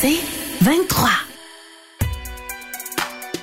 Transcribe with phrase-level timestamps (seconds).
[0.00, 0.20] C'est
[0.60, 1.08] 23.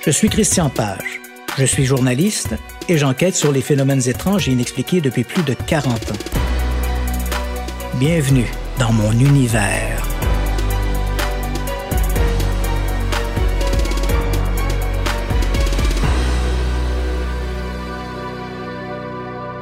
[0.06, 1.20] Je suis Christian Page.
[1.58, 2.56] Je suis journaliste
[2.88, 6.16] et j'enquête sur les phénomènes étranges et inexpliqués depuis plus de 40 ans.
[7.96, 8.50] Bienvenue
[8.80, 10.02] dans mon univers.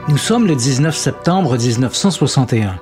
[0.09, 2.79] Nous sommes le 19 septembre 1961.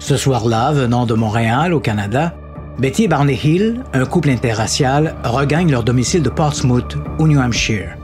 [0.00, 2.34] Ce soir-là, venant de Montréal, au Canada,
[2.78, 7.96] Betty et Barney Hill, un couple interracial, regagnent leur domicile de Portsmouth, au New Hampshire.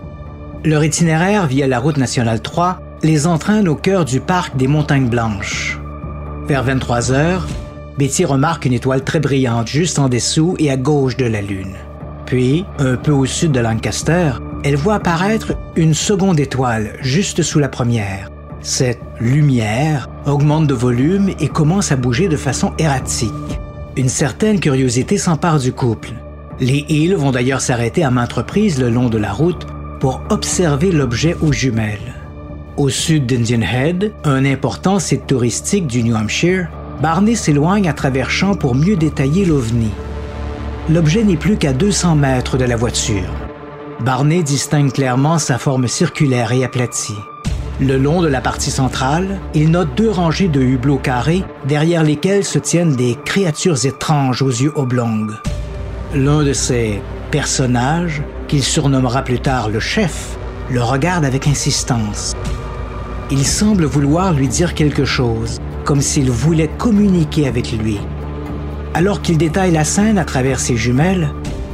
[0.65, 5.09] Leur itinéraire via la route nationale 3 les entraîne au cœur du parc des Montagnes
[5.09, 5.79] Blanches.
[6.49, 7.47] Vers 23 heures,
[7.99, 11.77] Betty remarque une étoile très brillante juste en dessous et à gauche de la Lune.
[12.27, 14.33] Puis, un peu au sud de Lancaster,
[14.65, 18.29] elle voit apparaître une seconde étoile juste sous la première.
[18.61, 23.61] Cette lumière augmente de volume et commence à bouger de façon erratique.
[23.97, 26.15] Une certaine curiosité s'empare du couple.
[26.59, 29.67] Les Hills vont d'ailleurs s'arrêter à maintes reprises le long de la route
[30.01, 32.15] pour observer l'objet aux jumelles.
[32.77, 36.69] Au sud d'Indian Head, un important site touristique du New Hampshire,
[37.01, 39.93] Barney s'éloigne à travers champs pour mieux détailler l'OVNI.
[40.91, 43.33] L'objet n'est plus qu'à 200 mètres de la voiture.
[44.01, 47.15] Barney distingue clairement sa forme circulaire et aplatie.
[47.81, 52.45] Le long de la partie centrale, il note deux rangées de hublots carrés derrière lesquels
[52.45, 55.27] se tiennent des créatures étranges aux yeux oblongs.
[56.15, 57.03] L'un de ces
[57.33, 60.39] personnages, qu'il surnommera plus tard le chef,
[60.71, 62.35] le regarde avec insistance.
[63.33, 67.99] Il semble vouloir lui dire quelque chose, comme s'il voulait communiquer avec lui.
[68.95, 71.31] Alors qu'il détaille la scène à travers ses jumelles,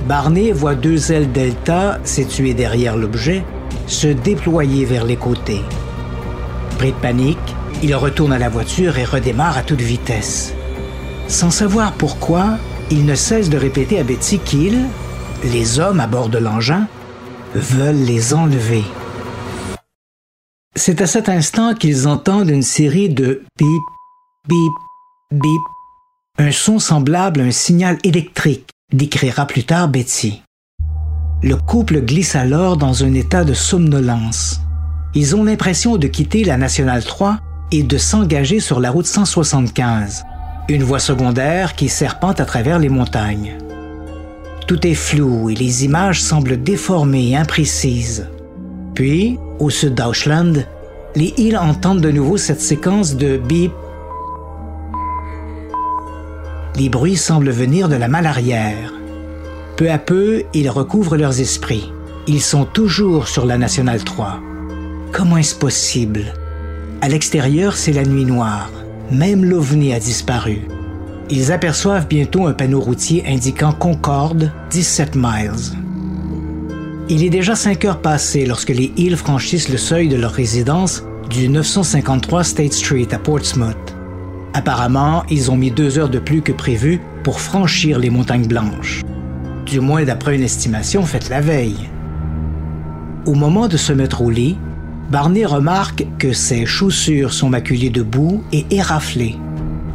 [0.08, 3.44] Barney voit deux ailes delta situées derrière l'objet
[3.86, 5.62] se déployer vers les côtés.
[6.80, 7.38] De panique,
[7.82, 10.54] il retourne à la voiture et redémarre à toute vitesse.
[11.28, 12.56] Sans savoir pourquoi,
[12.90, 14.86] il ne cesse de répéter à Betty qu'il,
[15.44, 16.88] les hommes à bord de l'engin,
[17.54, 18.82] veulent les enlever.
[20.74, 23.82] C'est à cet instant qu'ils entendent une série de bip,
[24.48, 24.72] bip,
[25.32, 25.62] bip,
[26.38, 30.42] un son semblable à un signal électrique, décrira plus tard Betty.
[31.42, 34.62] Le couple glisse alors dans un état de somnolence.
[35.12, 37.38] Ils ont l'impression de quitter la Nationale 3
[37.72, 40.22] et de s'engager sur la route 175,
[40.68, 43.58] une voie secondaire qui serpente à travers les montagnes.
[44.68, 48.28] Tout est flou et les images semblent déformées et imprécises.
[48.94, 50.64] Puis, au sud d'Auschland,
[51.16, 53.72] les Hills entendent de nouveau cette séquence de bip.
[56.76, 58.92] Les bruits semblent venir de la malle arrière.
[59.76, 61.92] Peu à peu, ils recouvrent leurs esprits.
[62.28, 64.40] Ils sont toujours sur la Nationale 3.
[65.12, 66.34] Comment est-ce possible?
[67.00, 68.70] À l'extérieur, c'est la nuit noire.
[69.10, 70.60] Même l'OVNI a disparu.
[71.28, 75.76] Ils aperçoivent bientôt un panneau routier indiquant Concorde, 17 miles.
[77.08, 81.02] Il est déjà 5 heures passées lorsque les Hills franchissent le seuil de leur résidence
[81.28, 83.96] du 953 State Street à Portsmouth.
[84.54, 89.02] Apparemment, ils ont mis deux heures de plus que prévu pour franchir les montagnes blanches.
[89.66, 91.90] Du moins d'après une estimation faite la veille.
[93.26, 94.56] Au moment de se mettre au lit,
[95.10, 99.34] Barney remarque que ses chaussures sont maculées de boue et éraflées.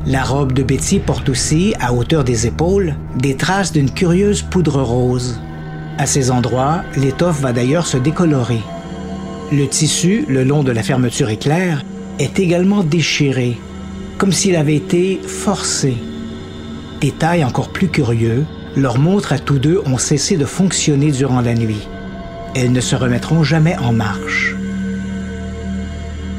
[0.05, 4.81] La robe de Betty porte aussi, à hauteur des épaules, des traces d'une curieuse poudre
[4.81, 5.39] rose.
[5.97, 8.59] À ces endroits, l'étoffe va d'ailleurs se décolorer.
[9.53, 11.85] Le tissu, le long de la fermeture éclair,
[12.19, 13.57] est également déchiré,
[14.17, 15.95] comme s'il avait été forcé.
[16.99, 18.45] Détail encore plus curieux,
[18.75, 21.87] leurs montres à tous deux ont cessé de fonctionner durant la nuit.
[22.53, 24.55] Elles ne se remettront jamais en marche.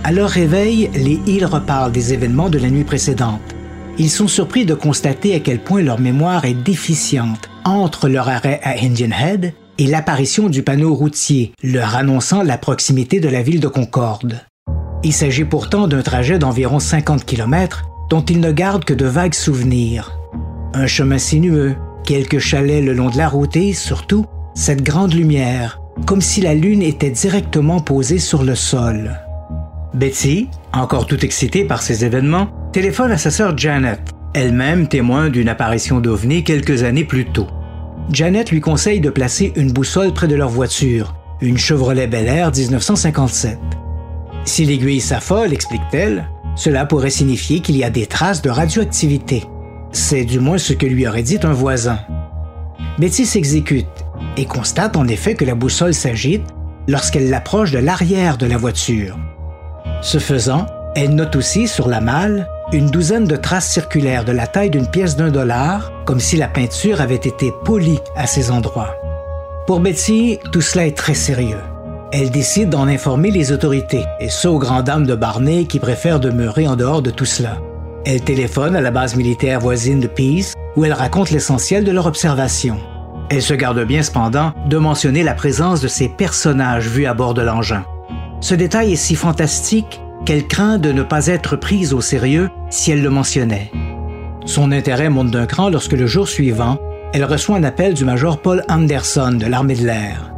[0.07, 3.41] À leur réveil, les Hills reparlent des événements de la nuit précédente.
[3.99, 8.61] Ils sont surpris de constater à quel point leur mémoire est déficiente entre leur arrêt
[8.63, 13.59] à Indian Head et l'apparition du panneau routier leur annonçant la proximité de la ville
[13.59, 14.43] de Concorde.
[15.03, 19.35] Il s'agit pourtant d'un trajet d'environ 50 km dont ils ne gardent que de vagues
[19.35, 20.17] souvenirs.
[20.73, 21.75] Un chemin sinueux,
[22.05, 24.25] quelques chalets le long de la route et, surtout,
[24.55, 29.26] cette grande lumière, comme si la lune était directement posée sur le sol.
[29.97, 33.99] Betty, encore tout excitée par ces événements, téléphone à sa sœur Janet,
[34.35, 37.47] elle-même témoin d'une apparition d'OVNI quelques années plus tôt.
[38.13, 42.53] Janet lui conseille de placer une boussole près de leur voiture, une Chevrolet Bel Air
[42.53, 43.59] 1957.
[44.45, 49.45] Si l'aiguille s'affole, explique-t-elle, cela pourrait signifier qu'il y a des traces de radioactivité.
[49.93, 52.01] C'est du moins ce que lui aurait dit un voisin.
[52.99, 53.87] Betty s'exécute
[54.37, 56.45] et constate en effet que la boussole s'agite
[56.87, 59.17] lorsqu'elle l'approche de l'arrière de la voiture.
[60.03, 64.47] Ce faisant, elle note aussi sur la malle une douzaine de traces circulaires de la
[64.47, 68.95] taille d'une pièce d'un dollar, comme si la peinture avait été polie à ces endroits.
[69.67, 71.61] Pour Betsy, tout cela est très sérieux.
[72.13, 76.21] Elle décide d'en informer les autorités, et ce aux grandes dames de Barney qui préfèrent
[76.21, 77.59] demeurer en dehors de tout cela.
[78.05, 82.07] Elle téléphone à la base militaire voisine de Peace, où elle raconte l'essentiel de leur
[82.07, 82.79] observation.
[83.29, 87.35] Elle se garde bien cependant de mentionner la présence de ces personnages vus à bord
[87.35, 87.85] de l'engin.
[88.47, 92.93] Ce détail est si fantastique qu'elle craint de ne pas être prise au sérieux si
[92.93, 93.73] elle le mentionnait.
[94.45, 96.79] Son intérêt monte d'un cran lorsque le jour suivant,
[97.13, 100.33] elle reçoit un appel du major Paul Anderson de l'armée de l'air.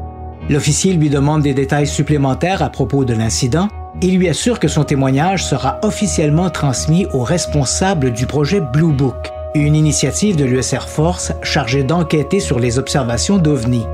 [0.48, 3.68] L'officier lui demande des détails supplémentaires à propos de l'incident
[4.00, 9.30] et lui assure que son témoignage sera officiellement transmis aux responsables du projet Blue Book,
[9.54, 13.84] une initiative de l'US Air Force chargée d'enquêter sur les observations d'OVNI.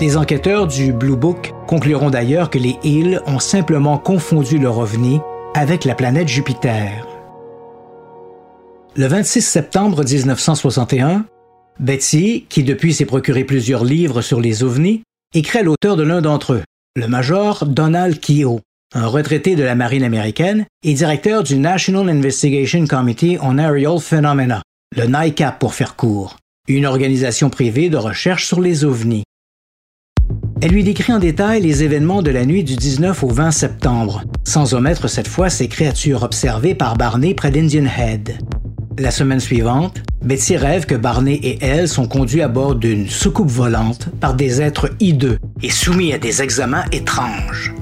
[0.00, 5.20] Les enquêteurs du Blue Book concluront d'ailleurs que les Hills ont simplement confondu leur OVNI
[5.54, 7.06] avec la planète Jupiter.
[8.96, 11.24] Le 26 septembre 1961,
[11.78, 15.02] Betsy, qui depuis s'est procuré plusieurs livres sur les ovnis,
[15.34, 16.62] écrit l'auteur de l'un d'entre eux,
[16.96, 18.60] le major Donald Keogh,
[18.94, 24.62] un retraité de la marine américaine et directeur du National Investigation Committee on Aerial Phenomena,
[24.94, 26.36] le NICAP pour faire court,
[26.68, 29.24] une organisation privée de recherche sur les ovnis.
[30.62, 34.22] Elle lui décrit en détail les événements de la nuit du 19 au 20 septembre,
[34.44, 38.38] sans omettre cette fois ces créatures observées par Barney près d'Indian Head.
[38.96, 43.50] La semaine suivante, Betsy rêve que Barney et elle sont conduits à bord d'une soucoupe
[43.50, 47.74] volante par des êtres hideux et soumis à des examens étranges.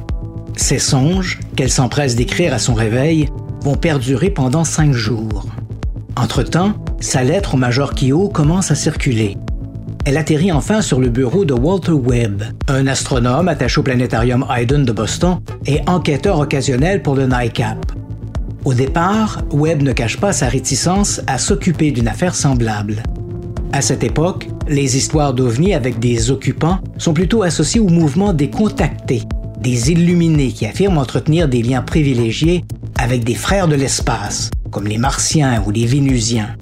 [0.57, 3.29] Ces songes, qu'elle s'empresse d'écrire à son réveil,
[3.63, 5.45] vont perdurer pendant cinq jours.
[6.17, 9.37] Entre-temps, sa lettre au Major Kyo commence à circuler.
[10.07, 14.85] Elle atterrit enfin sur le bureau de Walter Webb, un astronome attaché au planétarium Hayden
[14.85, 17.93] de Boston et enquêteur occasionnel pour le NICAP.
[18.65, 23.03] Au départ, Webb ne cache pas sa réticence à s'occuper d'une affaire semblable.
[23.73, 28.51] À cette époque, les histoires d'OVNI avec des occupants sont plutôt associées au mouvement des
[28.51, 29.23] contactés,
[29.61, 32.65] des illuminés qui affirment entretenir des liens privilégiés
[32.99, 36.57] avec des frères de l'espace, comme les Martiens ou les Vénusiens.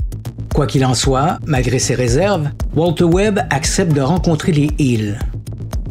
[0.58, 5.16] Quoi qu'il en soit, malgré ses réserves, Walter Webb accepte de rencontrer les Hills.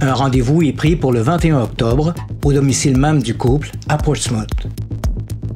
[0.02, 4.68] Un rendez-vous est pris pour le 21 octobre, au domicile même du couple, à Portsmouth.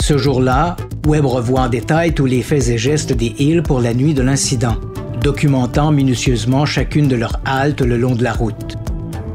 [0.02, 3.94] Ce jour-là, Webb revoit en détail tous les faits et gestes des Hills pour la
[3.94, 4.78] nuit de l'incident,
[5.22, 8.78] documentant minutieusement chacune de leurs haltes le long de la route.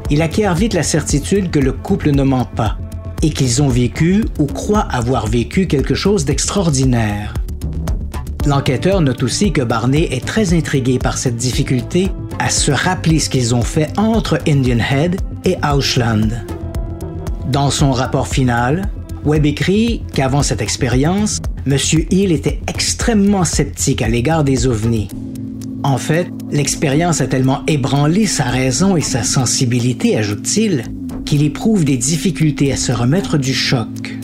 [0.09, 2.79] Il acquiert vite la certitude que le couple ne ment pas
[3.21, 7.35] et qu'ils ont vécu ou croient avoir vécu quelque chose d'extraordinaire.
[8.47, 12.07] L'enquêteur note aussi que Barney est très intrigué par cette difficulté
[12.39, 16.29] à se rappeler ce qu'ils ont fait entre Indian Head et Auschland.
[17.51, 18.87] Dans son rapport final,
[19.25, 21.75] Webb écrit qu'avant cette expérience, M.
[22.09, 25.09] Hill était extrêmement sceptique à l'égard des ovnis.
[25.83, 30.85] En fait, l'expérience a tellement ébranlé sa raison et sa sensibilité, ajoute-t-il,
[31.25, 34.17] qu'il éprouve des difficultés à se remettre du choc.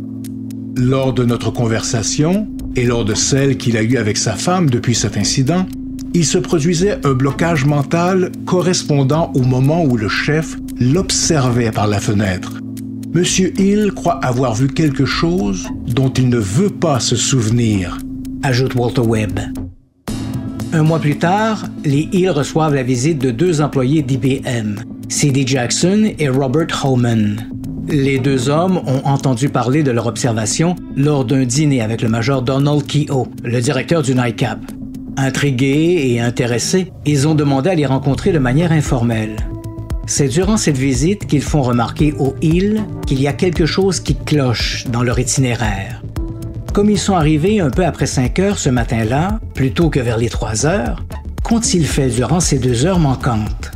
[0.78, 4.96] Lors de notre conversation, et lors de celle qu'il a eue avec sa femme depuis
[4.96, 5.66] cet incident,
[6.14, 12.00] il se produisait un blocage mental correspondant au moment où le chef l'observait par la
[12.00, 12.60] fenêtre.
[13.14, 18.00] Monsieur Hill croit avoir vu quelque chose dont il ne veut pas se souvenir,
[18.42, 19.40] ajoute Walter Webb.
[20.72, 25.44] Un mois plus tard, les Hill reçoivent la visite de deux employés d'IBM, C.D.
[25.46, 27.48] Jackson et Robert Homan.
[27.90, 32.42] Les deux hommes ont entendu parler de leur observation lors d'un dîner avec le major
[32.42, 34.60] Donald Keogh, le directeur du NICAP.
[35.18, 39.36] Intrigués et intéressés, ils ont demandé à les rencontrer de manière informelle.
[40.06, 44.16] C'est durant cette visite qu'ils font remarquer aux Hill qu'il y a quelque chose qui
[44.16, 46.02] cloche dans leur itinéraire.
[46.74, 50.30] Comme ils sont arrivés un peu après 5 heures ce matin-là, plutôt que vers les
[50.30, 51.04] 3 heures,
[51.44, 53.72] qu'ont-ils fait durant ces deux heures manquantes?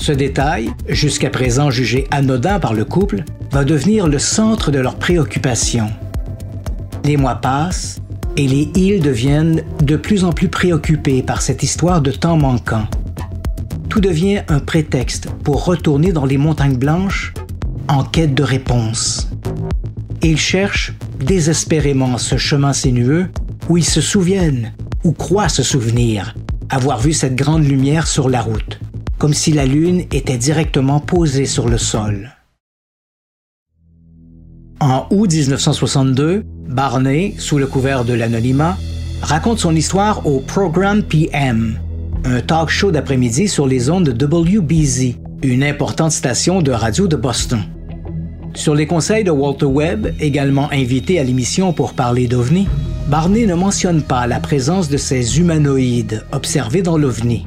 [0.00, 4.96] Ce détail, jusqu'à présent jugé anodin par le couple, va devenir le centre de leur
[4.96, 5.90] préoccupation.
[7.04, 8.00] Les mois passent
[8.38, 12.86] et les Hills deviennent de plus en plus préoccupés par cette histoire de temps manquant.
[13.90, 17.34] Tout devient un prétexte pour retourner dans les montagnes blanches
[17.86, 19.28] en quête de réponses.
[20.22, 23.28] Ils cherchent désespérément ce chemin sinueux
[23.68, 24.72] où ils se souviennent,
[25.04, 26.34] ou croient se souvenir,
[26.70, 28.80] avoir vu cette grande lumière sur la route,
[29.20, 32.30] comme si la Lune était directement posée sur le sol.
[34.80, 38.78] En août 1962, Barney, sous le couvert de l'anonymat,
[39.20, 41.78] raconte son histoire au Program PM,
[42.24, 47.16] un talk show d'après-midi sur les ondes de WBZ, une importante station de radio de
[47.16, 47.60] Boston.
[48.54, 52.68] Sur les conseils de Walter Webb, également invité à l'émission pour parler d'OVNI,
[53.08, 57.46] Barney ne mentionne pas la présence de ces humanoïdes observés dans l'OVNI.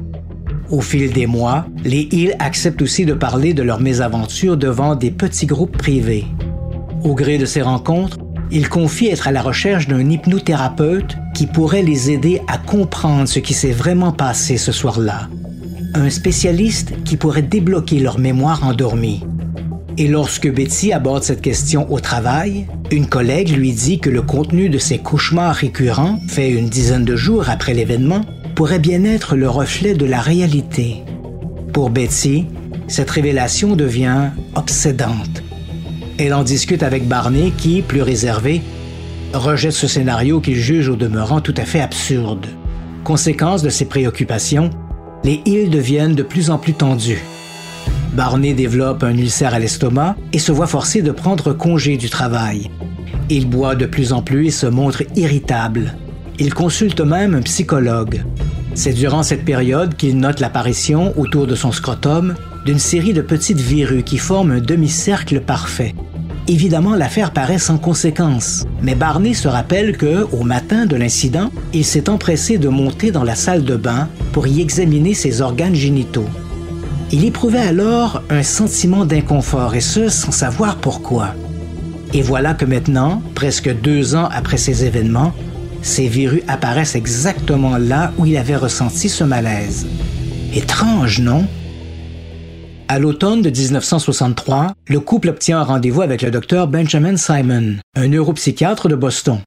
[0.70, 5.10] Au fil des mois, les Hill acceptent aussi de parler de leurs mésaventures devant des
[5.10, 6.26] petits groupes privés.
[7.02, 8.18] Au gré de ces rencontres,
[8.50, 13.40] ils confient être à la recherche d'un hypnothérapeute qui pourrait les aider à comprendre ce
[13.40, 15.28] qui s'est vraiment passé ce soir-là.
[15.94, 19.22] Un spécialiste qui pourrait débloquer leur mémoire endormie.
[19.96, 24.68] Et lorsque Betty aborde cette question au travail, une collègue lui dit que le contenu
[24.68, 28.22] de ses cauchemars récurrents, fait une dizaine de jours après l'événement,
[28.54, 31.02] pourrait bien être le reflet de la réalité.
[31.72, 32.46] Pour Betsy,
[32.86, 35.42] cette révélation devient obsédante.
[36.18, 38.62] Elle en discute avec Barney qui, plus réservé,
[39.32, 42.46] rejette ce scénario qu'il juge au demeurant tout à fait absurde.
[43.02, 44.70] Conséquence de ses préoccupations,
[45.24, 47.24] les îles deviennent de plus en plus tendues.
[48.12, 52.70] Barney développe un ulcère à l'estomac et se voit forcé de prendre congé du travail.
[53.28, 55.94] Il boit de plus en plus et se montre irritable.
[56.38, 58.24] Il consulte même un psychologue.
[58.74, 62.34] C'est durant cette période qu'il note l'apparition autour de son scrotum
[62.66, 65.94] d'une série de petites verrues qui forment un demi-cercle parfait.
[66.48, 71.84] Évidemment, l'affaire paraît sans conséquence, mais Barney se rappelle que, au matin de l'incident, il
[71.84, 76.28] s'est empressé de monter dans la salle de bain pour y examiner ses organes génitaux.
[77.12, 81.28] Il éprouvait alors un sentiment d'inconfort, et ce, sans savoir pourquoi.
[82.12, 85.32] Et voilà que maintenant, presque deux ans après ces événements,
[85.84, 89.86] ces verrues apparaissent exactement là où il avait ressenti ce malaise.
[90.54, 91.46] Étrange, non?
[92.88, 98.08] À l'automne de 1963, le couple obtient un rendez-vous avec le docteur Benjamin Simon, un
[98.08, 99.40] neuropsychiatre de Boston.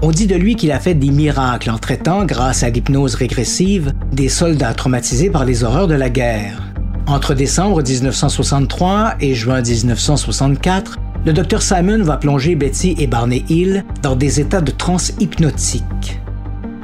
[0.00, 3.92] On dit de lui qu'il a fait des miracles en traitant, grâce à l'hypnose régressive,
[4.12, 6.62] des soldats traumatisés par les horreurs de la guerre.
[7.06, 13.83] Entre décembre 1963 et juin 1964, le Dr Simon va plonger Betty et Barney Hill
[14.04, 16.20] dans des états de transe hypnotique.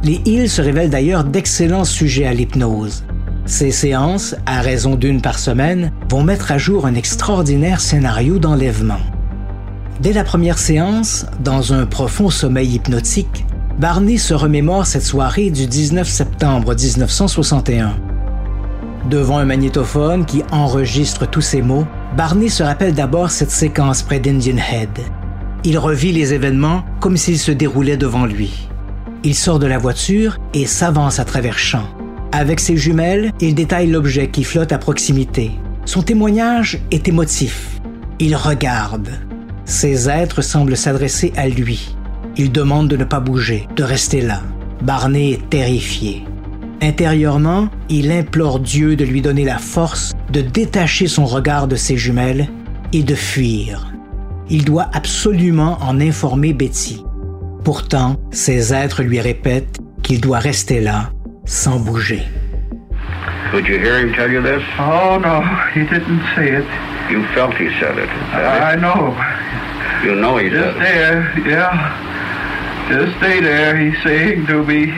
[0.03, 3.05] Les Hill se révèlent d'ailleurs d'excellents sujets à l'hypnose.
[3.45, 9.00] Ces séances, à raison d'une par semaine, vont mettre à jour un extraordinaire scénario d'enlèvement.
[10.00, 13.45] Dès la première séance, dans un profond sommeil hypnotique,
[13.79, 17.97] Barney se remémore cette soirée du 19 septembre 1961.
[19.11, 21.87] Devant un magnétophone qui enregistre tous ces mots,
[22.17, 24.89] Barney se rappelle d'abord cette séquence près d'Indian Head.
[25.62, 28.69] Il revit les événements comme s'ils se déroulaient devant lui.
[29.25, 31.88] Il sort de la voiture et s'avance à travers champs.
[32.33, 35.50] Avec ses jumelles, il détaille l'objet qui flotte à proximité.
[35.85, 37.81] Son témoignage est émotif.
[38.19, 39.11] Il regarde.
[39.67, 41.95] Ces êtres semblent s'adresser à lui.
[42.37, 44.43] Il demande de ne pas bouger, de rester là.
[44.83, 46.25] Barney est terrifié.
[46.81, 51.99] Intérieurement, il implore Dieu de lui donner la force de détacher son regard de ses
[51.99, 52.49] jumelles
[52.95, 53.90] et de fuir.
[54.50, 57.04] Il doit absolument en informer Betty.
[57.64, 61.11] Pourtant, ces êtres lui répètent qu'il doit rester là,
[61.45, 62.23] sans bouger.
[63.52, 64.62] Could you hear him tell you this?
[64.78, 65.42] Oh, no,
[65.75, 66.64] he didn't say it.
[67.11, 68.09] You felt he said it.
[68.33, 69.14] I know.
[70.04, 70.78] You know he Just said it.
[70.78, 71.92] there, yeah.
[72.88, 74.92] Just stay there, he's saying to me.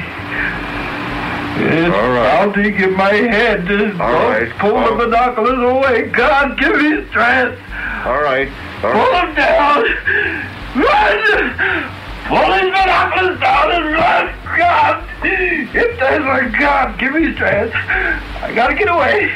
[1.59, 2.27] Yes, All right.
[2.41, 3.67] I'll take in my head.
[3.67, 4.51] Just All right.
[4.59, 6.09] pull the binoculars away.
[6.11, 7.61] God, give me strength.
[8.07, 8.49] All right.
[8.83, 9.29] All Pull right.
[9.29, 9.85] him down.
[10.75, 11.21] Run!
[12.27, 14.35] Pull his binoculars down and run!
[14.57, 15.05] God!
[15.23, 17.75] If there's a God, give me strength.
[17.77, 19.31] I gotta get away.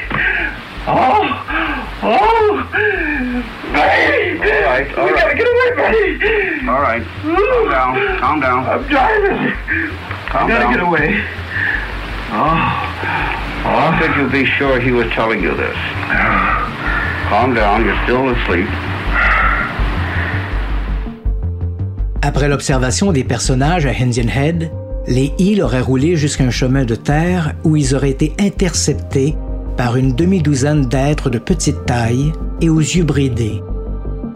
[0.89, 1.29] Oh!
[2.03, 2.63] Oh!
[3.73, 4.39] Buddy!
[4.39, 5.21] All right, all we right.
[5.21, 6.69] gotta get away, buddy!
[6.69, 7.05] All right.
[7.23, 8.19] Calm down.
[8.19, 8.67] Calm down.
[8.67, 9.53] I'm driving.
[10.29, 10.73] Calm I gotta down.
[10.73, 11.25] get away.
[12.37, 15.77] How could you be sure he was telling you this?
[17.29, 17.85] Calm down.
[17.85, 18.69] You're still asleep.
[22.23, 24.71] Après l'observation des personnages à Indian Head,
[25.07, 29.37] les Hill auraient roulé jusqu'à un chemin de terre où ils auraient été interceptés
[29.77, 33.63] par une demi-douzaine d'êtres de petite taille et aux yeux bridés.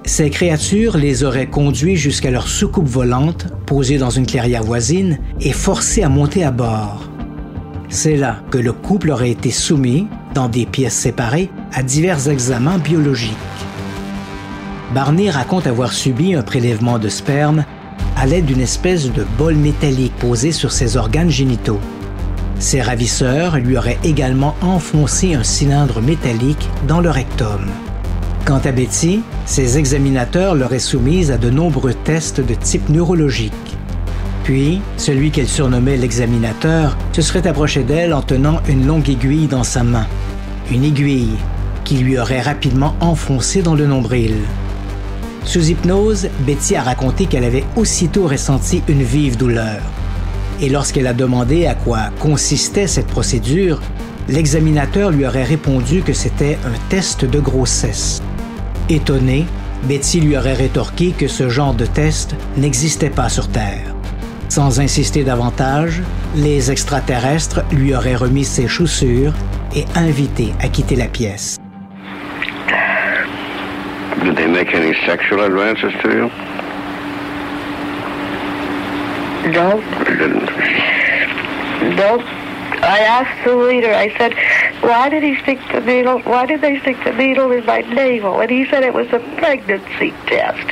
[0.05, 5.53] Ces créatures les auraient conduits jusqu'à leur soucoupe volante, posée dans une clairière voisine, et
[5.53, 7.10] forcés à monter à bord.
[7.93, 12.79] C'est là que le couple aurait été soumis, dans des pièces séparées, à divers examens
[12.79, 13.37] biologiques.
[14.95, 17.65] Barney raconte avoir subi un prélèvement de sperme
[18.17, 21.81] à l'aide d'une espèce de bol métallique posé sur ses organes génitaux.
[22.61, 27.67] Ses ravisseurs lui auraient également enfoncé un cylindre métallique dans le rectum.
[28.45, 33.70] Quant à Betty, ses examinateurs l'auraient soumise à de nombreux tests de type neurologique.
[34.51, 39.63] Puis, celui qu'elle surnommait l'examinateur se serait approché d'elle en tenant une longue aiguille dans
[39.63, 40.09] sa main.
[40.73, 41.37] Une aiguille
[41.85, 44.35] qui lui aurait rapidement enfoncé dans le nombril.
[45.45, 49.83] Sous hypnose, Betty a raconté qu'elle avait aussitôt ressenti une vive douleur.
[50.61, 53.81] Et lorsqu'elle a demandé à quoi consistait cette procédure,
[54.27, 58.21] l'examinateur lui aurait répondu que c'était un test de grossesse.
[58.89, 59.47] Étonnée,
[59.85, 63.95] Betty lui aurait rétorqué que ce genre de test n'existait pas sur Terre.
[64.51, 66.03] Sans insister davantage,
[66.35, 69.33] les extraterrestres lui auraient remis ses chaussures
[69.77, 71.57] et invité à quitter la pièce.
[74.25, 76.31] Did they make any sexual advances to you?
[79.53, 80.51] No, They didn't.
[81.97, 82.21] no.
[82.83, 84.35] I asked the leader, I said,
[84.83, 88.41] why did he stick the needle, why did they stick the needle in my navel?
[88.41, 90.67] And he said it was a pregnancy test.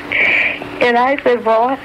[0.82, 1.78] And I said, well,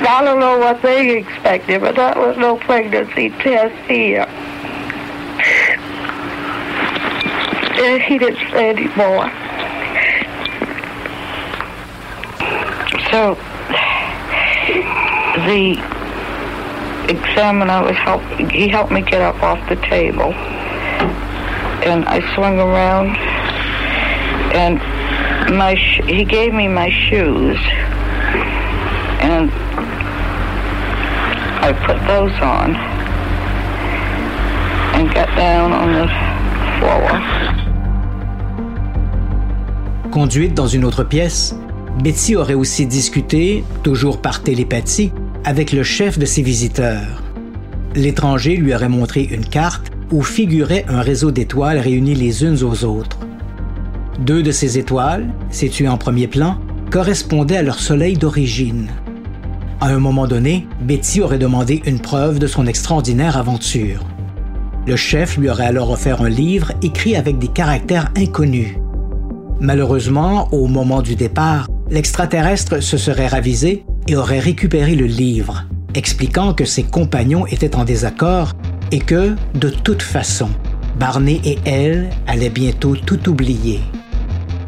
[0.00, 4.26] I don't know what they expected, but that was no pregnancy test here.
[7.80, 9.30] And he didn't say any more.
[13.10, 13.34] So
[15.46, 15.78] the
[17.08, 20.32] examiner was help he helped me get up off the table
[21.84, 23.16] and I swung around
[24.54, 24.78] and
[25.56, 27.58] my he gave me my shoes
[29.20, 29.50] and
[31.60, 32.74] I put those on
[34.94, 36.08] and got down on the
[36.78, 37.20] floor.
[40.10, 41.56] Conduite dans une autre pièce,
[42.02, 45.12] Betty aurait aussi discuté, toujours par télépathie,
[45.44, 47.22] avec le chef de ses visiteurs.
[47.94, 52.84] L'étranger lui aurait montré une carte où figurait un réseau d'étoiles réunies les unes aux
[52.84, 53.18] autres.
[54.20, 56.58] Deux de ces étoiles, situées en premier plan,
[56.90, 58.88] correspondaient à leur soleil d'origine.
[59.80, 64.04] À un moment donné, Betty aurait demandé une preuve de son extraordinaire aventure.
[64.88, 68.74] Le chef lui aurait alors offert un livre écrit avec des caractères inconnus.
[69.60, 75.64] Malheureusement, au moment du départ, l'extraterrestre se serait ravisé et aurait récupéré le livre,
[75.94, 78.54] expliquant que ses compagnons étaient en désaccord
[78.90, 80.48] et que, de toute façon,
[80.98, 83.80] Barney et elle allaient bientôt tout oublier.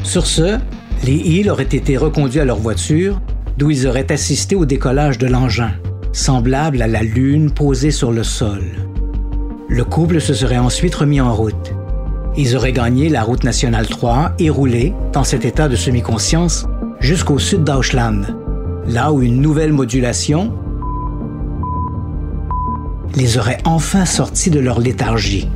[0.04, 0.58] Sur ce,
[1.04, 3.20] les Hill auraient été reconduits à leur voiture,
[3.60, 5.72] d'où ils auraient assisté au décollage de l'engin,
[6.14, 8.62] semblable à la lune posée sur le sol.
[9.68, 11.74] Le couple se serait ensuite remis en route.
[12.38, 16.66] Ils auraient gagné la route nationale 3 et roulé, dans cet état de semi-conscience,
[17.00, 18.22] jusqu'au sud d'Auschland,
[18.86, 20.54] là où une nouvelle modulation
[23.14, 25.50] les aurait enfin sortis de leur léthargie.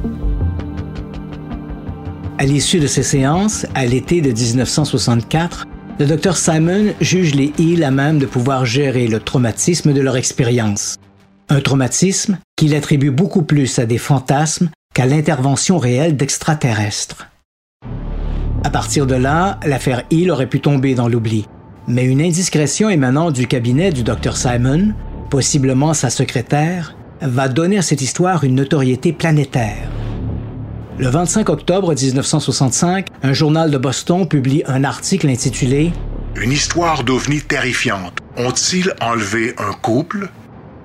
[2.37, 7.85] À l'issue de ces séances, à l'été de 1964, le docteur Simon juge les Hill
[7.85, 10.97] à même de pouvoir gérer le traumatisme de leur expérience.
[11.49, 17.29] Un traumatisme qu'il attribue beaucoup plus à des fantasmes qu'à l'intervention réelle d'extraterrestres.
[18.65, 21.47] À partir de là, l'affaire Hill aurait pu tomber dans l'oubli.
[21.87, 24.95] Mais une indiscrétion émanant du cabinet du docteur Simon,
[25.31, 29.94] possiblement sa secrétaire, va donner à cette histoire une notoriété planétaire.
[30.97, 35.91] Le 25 octobre 1965, un journal de Boston publie un article intitulé
[36.37, 38.19] Une histoire d'ovni terrifiante.
[38.37, 40.29] Ont-ils enlevé un couple?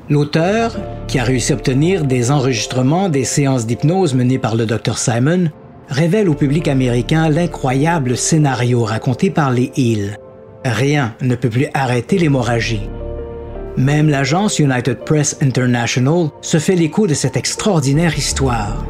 [0.09, 0.75] L'auteur,
[1.07, 5.51] qui a réussi à obtenir des enregistrements des séances d'hypnose menées par le Dr Simon,
[5.89, 10.17] révèle au public américain l'incroyable scénario raconté par les Hill.
[10.65, 12.89] Rien ne peut plus arrêter l'hémorragie.
[13.77, 18.83] Même l'agence United Press International se fait l'écho de cette extraordinaire histoire.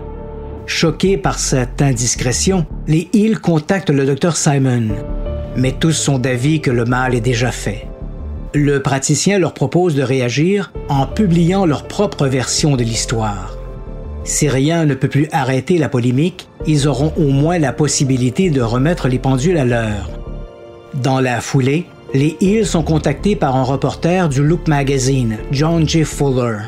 [0.70, 4.90] Choqués par cette indiscrétion, les Hill contactent le Dr Simon,
[5.58, 7.88] mais tous sont d'avis que le mal est déjà fait.
[8.54, 13.58] Le praticien leur propose de réagir en publiant leur propre version de l'histoire.
[14.24, 18.62] Si rien ne peut plus arrêter la polémique, ils auront au moins la possibilité de
[18.62, 20.12] remettre les pendules à l'heure.
[20.94, 26.04] Dans la foulée, les Hills sont contactés par un reporter du Look Magazine, John J.
[26.04, 26.60] Fuller.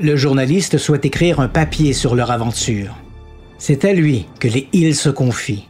[0.00, 2.96] Le journaliste souhaite écrire un papier sur leur aventure.
[3.58, 5.68] C'est à lui que les Hills se confient.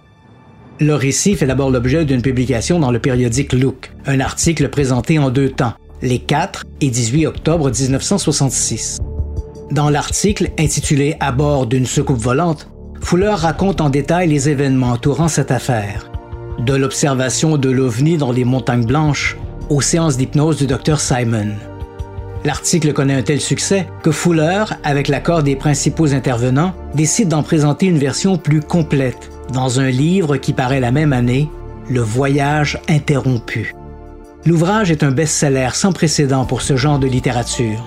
[0.81, 5.31] Leur récit fait d'abord l'objet d'une publication dans le périodique Look, un article présenté en
[5.31, 8.99] deux temps, les 4 et 18 octobre 1966.
[9.71, 12.69] Dans l'article intitulé À bord d'une soucoupe volante,
[13.01, 16.11] Fuller raconte en détail les événements entourant cette affaire,
[16.59, 19.37] de l'observation de l'OVNI dans les montagnes blanches
[19.69, 21.53] aux séances d'hypnose du Dr Simon.
[22.45, 27.87] L'article connaît un tel succès que Fuller, avec l'accord des principaux intervenants, décide d'en présenter
[27.87, 31.49] une version plus complète dans un livre qui paraît la même année,
[31.89, 33.75] Le Voyage interrompu.
[34.45, 37.83] L'ouvrage est un best-seller sans précédent pour ce genre de littérature.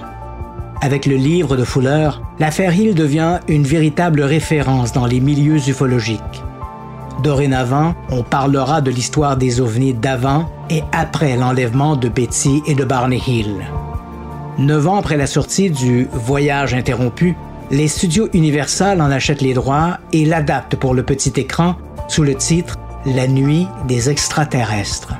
[0.81, 6.43] Avec le livre de Fuller, l'affaire Hill devient une véritable référence dans les milieux ufologiques.
[7.21, 12.85] Dorénavant, on parlera de l'histoire des ovnis d'avant et après l'enlèvement de Betty et de
[12.85, 13.65] Barney Hill.
[14.57, 17.35] Neuf ans après la sortie du Voyage interrompu,
[17.69, 21.75] les studios Universal en achètent les droits et l'adaptent pour le petit écran
[22.07, 25.13] sous le titre La nuit des extraterrestres.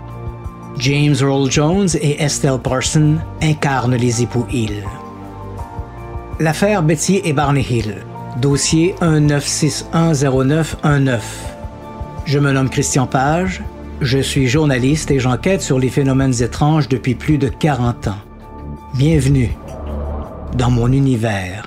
[0.79, 4.83] James Earl Jones et Estelle Parson incarnent les époux Hill.
[6.39, 7.97] L'affaire Betty et Barney Hill,
[8.41, 11.19] dossier 19610919.
[12.25, 13.61] Je me nomme Christian Page,
[14.01, 18.17] je suis journaliste et j'enquête sur les phénomènes étranges depuis plus de 40 ans.
[18.97, 19.51] Bienvenue
[20.57, 21.66] dans mon univers.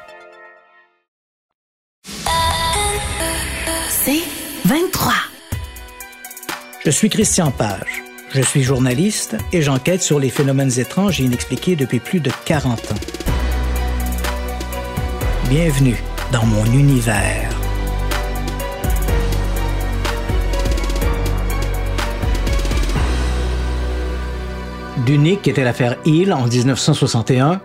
[3.89, 4.21] C'est
[4.65, 5.13] 23.
[6.83, 8.03] Je suis Christian Page.
[8.33, 12.91] Je suis journaliste et j'enquête sur les phénomènes étranges et inexpliqués depuis plus de 40
[12.91, 12.95] ans.
[15.49, 17.49] Bienvenue dans mon univers.
[25.05, 27.61] D'unique était l'affaire Hill en 1961.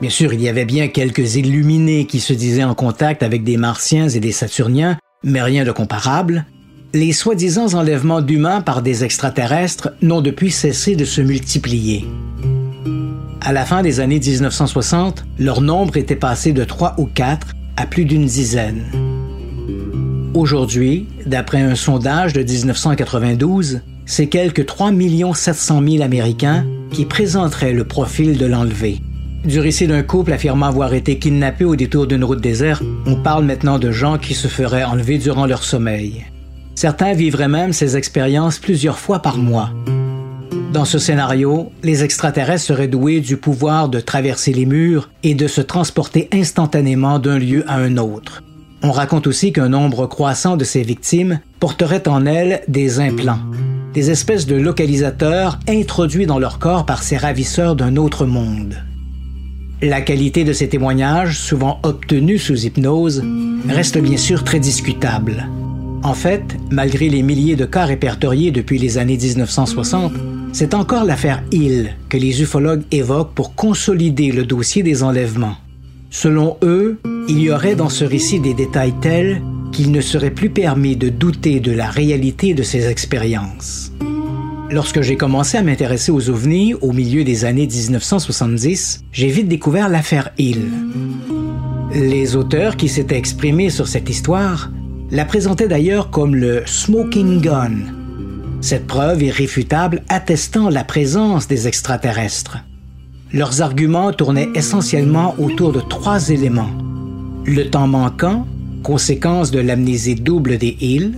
[0.00, 3.56] Bien sûr, il y avait bien quelques illuminés qui se disaient en contact avec des
[3.56, 6.46] Martiens et des Saturniens, mais rien de comparable.
[6.92, 12.06] Les soi-disant enlèvements d'humains par des extraterrestres n'ont depuis cessé de se multiplier.
[13.40, 17.86] À la fin des années 1960, leur nombre était passé de 3 ou 4 à
[17.86, 18.84] plus d'une dizaine.
[20.34, 24.92] Aujourd'hui, d'après un sondage de 1992, c'est quelques 3
[25.34, 29.00] 700 000 Américains qui présenteraient le profil de l'enlevé.
[29.44, 33.44] Du récit d'un couple affirmant avoir été kidnappé au détour d'une route déserte, on parle
[33.44, 36.26] maintenant de gens qui se feraient enlever durant leur sommeil.
[36.74, 39.70] Certains vivraient même ces expériences plusieurs fois par mois.
[40.74, 45.48] Dans ce scénario, les extraterrestres seraient doués du pouvoir de traverser les murs et de
[45.48, 48.42] se transporter instantanément d'un lieu à un autre.
[48.82, 53.40] On raconte aussi qu'un nombre croissant de ces victimes porteraient en elles des implants,
[53.94, 58.76] des espèces de localisateurs introduits dans leur corps par ces ravisseurs d'un autre monde.
[59.82, 63.24] La qualité de ces témoignages, souvent obtenus sous hypnose,
[63.66, 65.48] reste bien sûr très discutable.
[66.02, 70.12] En fait, malgré les milliers de cas répertoriés depuis les années 1960,
[70.52, 75.56] c'est encore l'affaire Hill que les ufologues évoquent pour consolider le dossier des enlèvements.
[76.10, 79.40] Selon eux, il y aurait dans ce récit des détails tels
[79.72, 83.92] qu'il ne serait plus permis de douter de la réalité de ces expériences.
[84.72, 89.88] Lorsque j'ai commencé à m'intéresser aux ovnis au milieu des années 1970, j'ai vite découvert
[89.88, 90.70] l'affaire Hill.
[91.92, 94.70] Les auteurs qui s'étaient exprimés sur cette histoire
[95.10, 97.78] la présentaient d'ailleurs comme le smoking gun,
[98.60, 102.58] cette preuve irréfutable attestant la présence des extraterrestres.
[103.32, 106.70] Leurs arguments tournaient essentiellement autour de trois éléments.
[107.44, 108.46] Le temps manquant,
[108.84, 111.14] conséquence de l'amnésie double des Hills,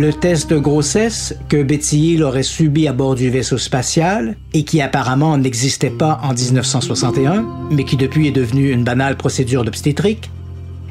[0.00, 4.64] le test de grossesse que Betty Hill aurait subi à bord du vaisseau spatial et
[4.64, 10.30] qui apparemment n'existait pas en 1961, mais qui depuis est devenu une banale procédure d'obstétrique,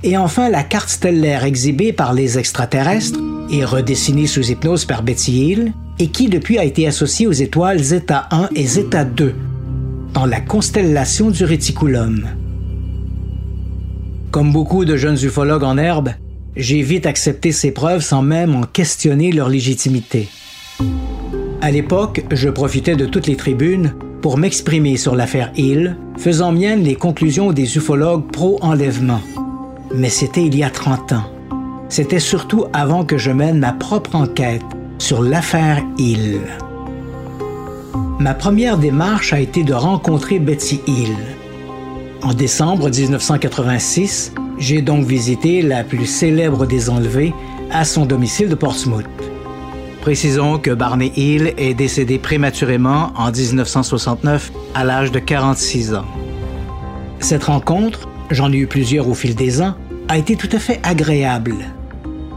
[0.04, 3.20] et enfin la carte stellaire exhibée par les extraterrestres
[3.52, 7.80] et redessinée sous hypnose par Betty Hill, et qui depuis a été associée aux étoiles
[7.80, 9.34] Zeta 1 et Zeta 2,
[10.13, 12.28] dans la constellation du réticulum.
[14.32, 16.10] Comme beaucoup de jeunes ufologues en herbe,
[16.56, 20.28] j'ai vite accepté ces preuves sans même en questionner leur légitimité.
[21.62, 26.84] À l'époque, je profitais de toutes les tribunes pour m'exprimer sur l'affaire Hill, faisant mienne
[26.84, 29.22] les conclusions des ufologues pro-enlèvement.
[29.94, 31.26] Mais c'était il y a 30 ans.
[31.89, 34.63] C'était surtout avant que je mène ma propre enquête
[34.98, 36.39] sur l'affaire Hill.
[38.20, 41.16] Ma première démarche a été de rencontrer Betty Hill.
[42.22, 47.34] En décembre 1986, j'ai donc visité la plus célèbre des enlevés
[47.72, 49.06] à son domicile de Portsmouth.
[50.02, 56.06] Précisons que Barney Hill est décédé prématurément en 1969 à l'âge de 46 ans.
[57.20, 59.76] Cette rencontre, j'en ai eu plusieurs au fil des ans,
[60.10, 61.56] a été tout à fait agréable.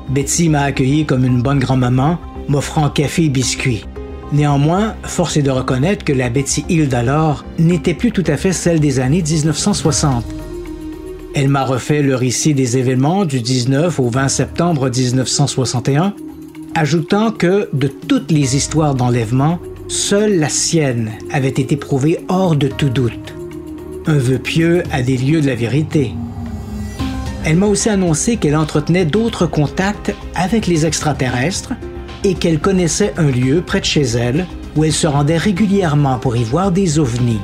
[0.08, 3.84] Betsy m'a accueilli comme une bonne grand-maman, m'offrant café et biscuits.
[4.32, 8.52] Néanmoins, force est de reconnaître que la Betty Hill d'alors n'était plus tout à fait
[8.52, 10.24] celle des années 1960.
[11.38, 16.14] Elle m'a refait le récit des événements du 19 au 20 septembre 1961,
[16.74, 22.68] ajoutant que de toutes les histoires d'enlèvement, seule la sienne avait été prouvée hors de
[22.68, 23.34] tout doute.
[24.06, 26.14] Un vœu pieux a des lieux de la vérité.
[27.44, 31.74] Elle m'a aussi annoncé qu'elle entretenait d'autres contacts avec les extraterrestres
[32.24, 36.34] et qu'elle connaissait un lieu près de chez elle où elle se rendait régulièrement pour
[36.34, 37.40] y voir des ovnis.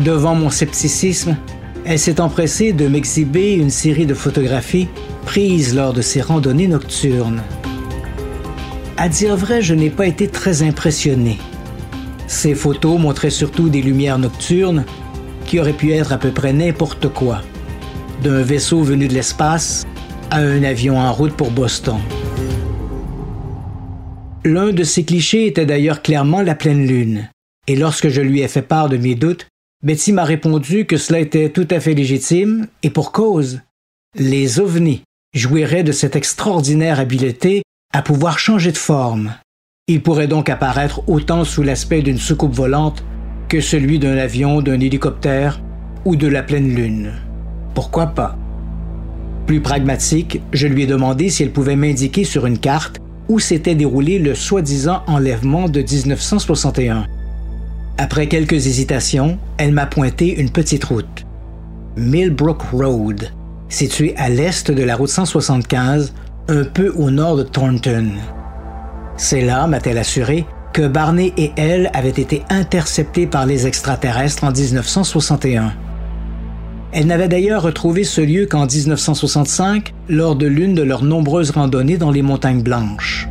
[0.00, 1.36] Devant mon scepticisme,
[1.84, 4.88] elle s'est empressée de m'exhiber une série de photographies
[5.24, 7.42] prises lors de ses randonnées nocturnes.
[8.96, 11.38] À dire vrai, je n'ai pas été très impressionné.
[12.28, 14.84] Ces photos montraient surtout des lumières nocturnes
[15.46, 17.42] qui auraient pu être à peu près n'importe quoi,
[18.22, 19.84] d'un vaisseau venu de l'espace
[20.30, 21.98] à un avion en route pour Boston.
[24.44, 27.28] L'un de ces clichés était d'ailleurs clairement la pleine lune.
[27.68, 29.46] Et lorsque je lui ai fait part de mes doutes,
[29.82, 33.62] Betty m'a répondu que cela était tout à fait légitime et pour cause.
[34.16, 35.02] Les ovnis
[35.34, 39.34] jouiraient de cette extraordinaire habileté à pouvoir changer de forme.
[39.88, 43.02] Ils pourraient donc apparaître autant sous l'aspect d'une soucoupe volante
[43.48, 45.60] que celui d'un avion, d'un hélicoptère
[46.04, 47.14] ou de la pleine lune.
[47.74, 48.38] Pourquoi pas?
[49.48, 53.74] Plus pragmatique, je lui ai demandé si elle pouvait m'indiquer sur une carte où s'était
[53.74, 57.08] déroulé le soi-disant enlèvement de 1961.
[57.98, 61.26] Après quelques hésitations, elle m'a pointé une petite route.
[61.96, 63.30] Millbrook Road,
[63.68, 66.14] située à l'est de la route 175,
[66.48, 68.12] un peu au nord de Thornton.
[69.16, 74.52] C'est là, m'a-t-elle assuré, que Barney et elle avaient été interceptés par les extraterrestres en
[74.52, 75.72] 1961.
[76.92, 81.98] Elle n'avait d'ailleurs retrouvé ce lieu qu'en 1965, lors de l'une de leurs nombreuses randonnées
[81.98, 83.28] dans les montagnes blanches.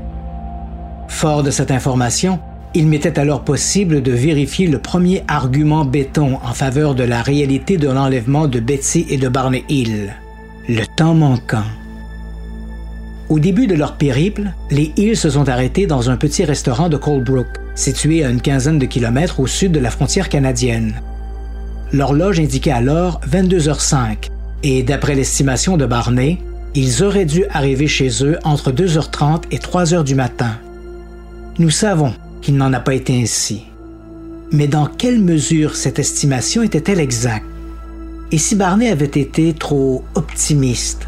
[1.08, 2.40] Fort de cette information,
[2.74, 7.78] il m'était alors possible de vérifier le premier argument béton en faveur de la réalité
[7.78, 10.16] de l'enlèvement de Betsy et de Barney Hill,
[10.70, 11.66] le temps manquant.
[13.30, 16.98] Au début de leur périple, les Hills se sont arrêtés dans un petit restaurant de
[16.98, 20.94] Coldbrook, situé à une quinzaine de kilomètres au sud de la frontière canadienne.
[21.94, 24.30] L'horloge indiquait alors 22h05
[24.64, 26.40] et d'après l'estimation de Barney,
[26.74, 30.58] ils auraient dû arriver chez eux entre 2h30 et 3h du matin.
[31.60, 33.64] Nous savons qu'il n'en a pas été ainsi.
[34.52, 37.46] Mais dans quelle mesure cette estimation était-elle exacte?
[38.32, 41.08] Et si Barney avait été trop optimiste?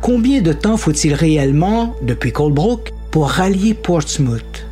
[0.00, 4.66] Combien de temps faut-il réellement, depuis Coldbrook, pour rallier Portsmouth?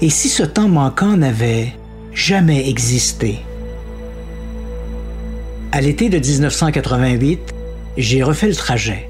[0.00, 1.72] Et si ce temps manquant n'avait
[2.12, 3.40] jamais existé?
[5.72, 7.54] À l'été de 1988,
[7.96, 9.08] j'ai refait le trajet.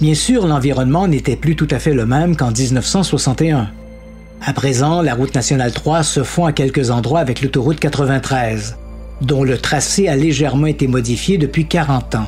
[0.00, 3.70] Bien sûr, l'environnement n'était plus tout à fait le même qu'en 1961.
[4.46, 8.76] À présent, la route nationale 3 se fond à quelques endroits avec l'autoroute 93,
[9.22, 12.26] dont le tracé a légèrement été modifié depuis 40 ans.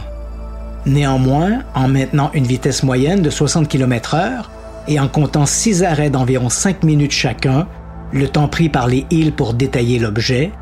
[0.86, 4.44] Néanmoins, en maintenant une vitesse moyenne de 60 km/h
[4.88, 7.68] et en comptant six arrêts d'environ 5 minutes chacun,
[8.12, 10.52] le temps pris par les îles pour détailler l'objet,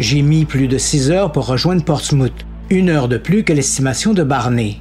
[0.00, 4.14] j'ai mis plus de 6 heures pour rejoindre Portsmouth, une heure de plus que l'estimation
[4.14, 4.80] de Barney.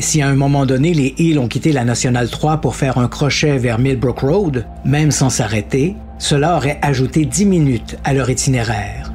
[0.00, 3.08] Si à un moment donné les Hills ont quitté la Nationale 3 pour faire un
[3.08, 9.12] crochet vers Millbrook Road, même sans s'arrêter, cela aurait ajouté 10 minutes à leur itinéraire.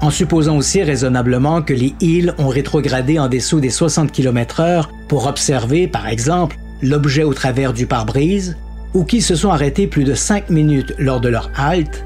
[0.00, 5.26] En supposant aussi raisonnablement que les Hills ont rétrogradé en dessous des 60 km/h pour
[5.26, 8.56] observer, par exemple, l'objet au travers du pare-brise,
[8.92, 12.04] ou qu'ils se sont arrêtés plus de 5 minutes lors de leur halte,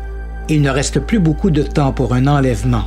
[0.49, 2.85] il ne reste plus beaucoup de temps pour un enlèvement.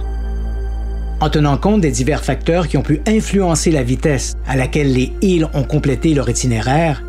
[1.22, 5.14] En tenant compte des divers facteurs qui ont pu influencer la vitesse à laquelle les
[5.22, 7.04] îles ont complété leur itinéraire,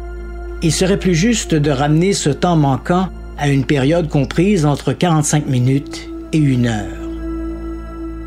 [0.61, 5.47] il serait plus juste de ramener ce temps manquant à une période comprise entre 45
[5.47, 6.99] minutes et une heure.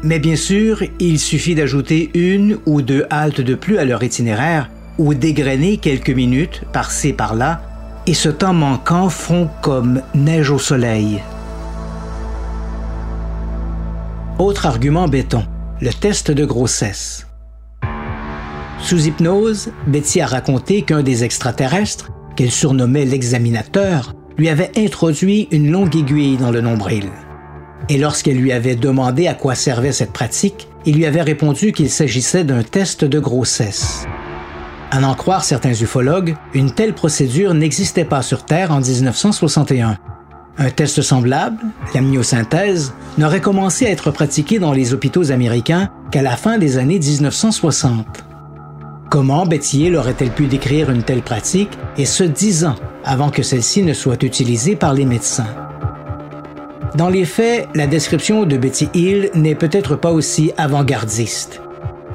[0.02, 4.72] Mais bien sûr, il suffit d'ajouter une ou deux haltes de plus à leur itinéraire
[4.98, 7.62] ou dégrainer quelques minutes par-ci par-là,
[8.08, 11.22] et ce temps manquant fond comme neige au soleil.
[14.38, 15.44] Autre argument béton,
[15.82, 17.28] le test de grossesse.
[18.80, 25.72] Sous hypnose, Betty a raconté qu'un des extraterrestres, qu'elle surnommait l'examinateur, lui avait introduit une
[25.72, 27.10] longue aiguille dans le nombril.
[27.90, 31.90] Et lorsqu'elle lui avait demandé à quoi servait cette pratique, il lui avait répondu qu'il
[31.90, 34.06] s'agissait d'un test de grossesse.
[34.92, 39.98] À n'en croire certains ufologues, une telle procédure n'existait pas sur Terre en 1961.
[40.58, 41.58] Un test semblable,
[41.94, 46.78] la myosynthèse, n'aurait commencé à être pratiqué dans les hôpitaux américains qu'à la fin des
[46.78, 48.06] années 1960.
[49.10, 53.44] Comment Betty Hill aurait-elle pu décrire une telle pratique, et ce dix ans avant que
[53.44, 55.48] celle-ci ne soit utilisée par les médecins?
[56.96, 61.62] Dans les faits, la description de Betty Hill n'est peut-être pas aussi avant-gardiste.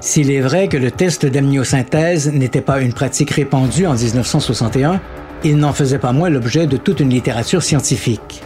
[0.00, 4.98] S'il est vrai que le test d'amniosynthèse n'était pas une pratique répandue en 1961,
[5.44, 8.42] il n'en faisait pas moins l'objet de toute une littérature scientifique.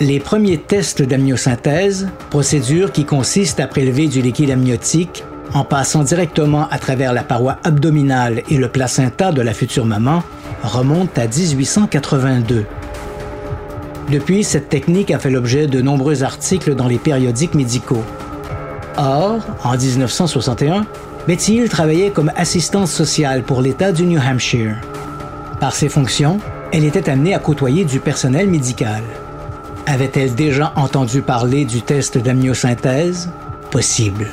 [0.00, 6.68] Les premiers tests d'amniosynthèse, procédure qui consiste à prélever du liquide amniotique en passant directement
[6.70, 10.22] à travers la paroi abdominale et le placenta de la future maman,
[10.62, 12.66] remontent à 1882.
[14.10, 18.04] Depuis, cette technique a fait l'objet de nombreux articles dans les périodiques médicaux.
[18.96, 20.86] Or, en 1961,
[21.26, 24.76] Betty Hill travaillait comme assistante sociale pour l'État du New Hampshire.
[25.60, 26.38] Par ses fonctions,
[26.72, 29.02] elle était amenée à côtoyer du personnel médical.
[29.86, 33.30] Avait-elle déjà entendu parler du test d'amniosynthèse?
[33.70, 34.28] Possible.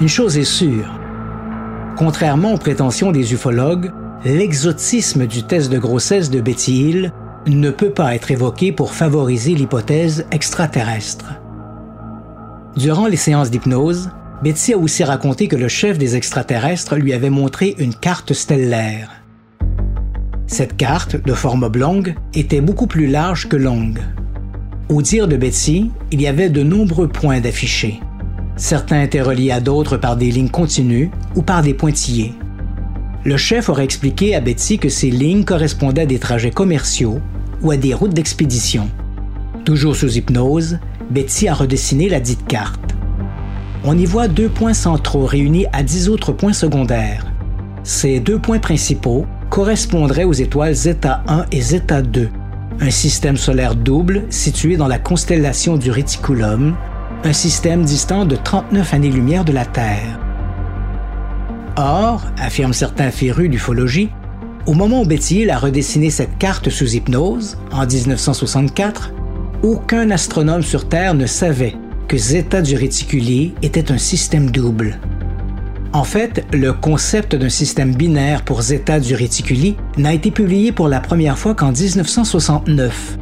[0.00, 0.98] Une chose est sûre.
[1.96, 3.92] Contrairement aux prétentions des ufologues,
[4.24, 7.12] l'exotisme du test de grossesse de Betty Hill
[7.46, 11.34] ne peut pas être évoqué pour favoriser l'hypothèse extraterrestre.
[12.74, 14.10] Durant les séances d'hypnose,
[14.42, 19.22] Betsy a aussi raconté que le chef des extraterrestres lui avait montré une carte stellaire.
[20.48, 24.00] Cette carte, de forme oblongue, était beaucoup plus large que longue.
[24.88, 28.00] Au dire de Betsy, il y avait de nombreux points d'affichés.
[28.56, 32.34] Certains étaient reliés à d'autres par des lignes continues ou par des pointillés.
[33.24, 37.20] Le chef aurait expliqué à Betsy que ces lignes correspondaient à des trajets commerciaux
[37.62, 38.90] ou à des routes d'expédition.
[39.64, 42.91] Toujours sous hypnose, Betsy a redessiné la dite carte.
[43.84, 47.26] On y voit deux points centraux réunis à dix autres points secondaires.
[47.82, 52.28] Ces deux points principaux correspondraient aux étoiles Zeta 1 et Zeta 2,
[52.80, 56.76] un système solaire double situé dans la constellation du Réticulum,
[57.24, 60.20] un système distant de 39 années-lumière de la Terre.
[61.76, 64.10] Or, affirment certains férus d'ufologie,
[64.66, 69.12] au moment où Betty Hill a redessiné cette carte sous hypnose, en 1964,
[69.64, 71.74] aucun astronome sur Terre ne savait
[72.08, 74.98] que Zeta du réticulé était un système double.
[75.92, 80.88] En fait, le concept d'un système binaire pour Zeta du réticulé n'a été publié pour
[80.88, 83.18] la première fois qu'en 1969.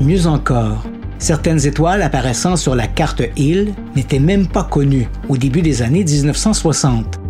[0.00, 0.84] Mieux encore,
[1.18, 6.04] certaines étoiles apparaissant sur la carte Hill n'étaient même pas connues au début des années
[6.04, 7.20] 1960.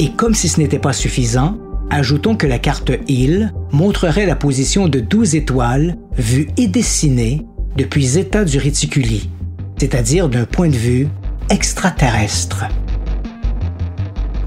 [0.00, 1.58] Et comme si ce n'était pas suffisant,
[1.90, 7.46] Ajoutons que la carte Hill montrerait la position de 12 étoiles vues et dessinées
[7.76, 9.30] depuis Zeta du réticuli,
[9.78, 11.08] c'est-à-dire d'un point de vue
[11.50, 12.64] extraterrestre.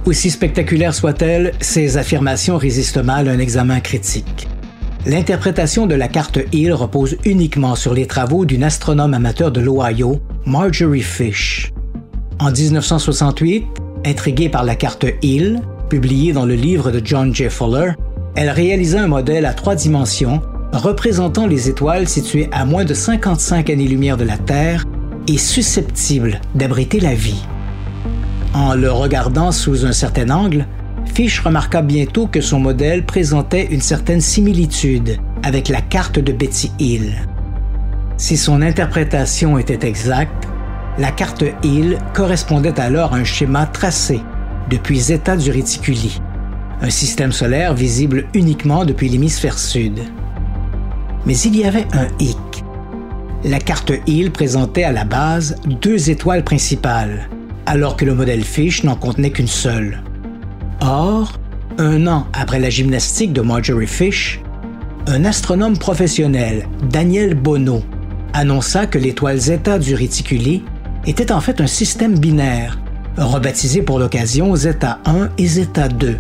[0.06, 4.48] Aussi spectaculaires soient-elles, ces affirmations résistent mal à un examen critique.
[5.06, 10.20] L'interprétation de la carte Hill repose uniquement sur les travaux d'une astronome amateur de l'Ohio,
[10.46, 11.72] Marjorie Fish.
[12.40, 13.66] En 1968,
[14.06, 17.50] intriguée par la carte Hill, publiée dans le livre de John J.
[17.50, 17.92] Fuller,
[18.36, 20.42] elle réalisa un modèle à trois dimensions
[20.74, 24.86] représentant les étoiles situées à moins de 55 années-lumière de la Terre
[25.28, 27.44] et susceptibles d'abriter la vie.
[28.54, 30.66] En le regardant sous un certain angle,
[31.14, 36.72] Fish remarqua bientôt que son modèle présentait une certaine similitude avec la carte de Betty
[36.80, 37.16] Hill.
[38.18, 40.48] Si son interprétation était exacte,
[40.98, 44.22] la carte Hill correspondait alors à un schéma tracé
[44.70, 46.22] depuis Zeta du Réticuli,
[46.82, 50.00] un système solaire visible uniquement depuis l'hémisphère sud.
[51.26, 52.38] Mais il y avait un hic.
[53.44, 57.28] La carte Hill présentait à la base deux étoiles principales,
[57.66, 60.04] alors que le modèle Fish n'en contenait qu'une seule.
[60.82, 61.40] Or,
[61.80, 64.40] un an après la gymnastique de Marjorie Fish,
[65.08, 67.82] un astronome professionnel, Daniel Bono,
[68.34, 70.64] annonça que l'étoile Zeta du Réticuli
[71.08, 72.78] était en fait un système binaire
[73.18, 76.18] rebaptisé pour l'occasion Zeta 1 et Zeta 2.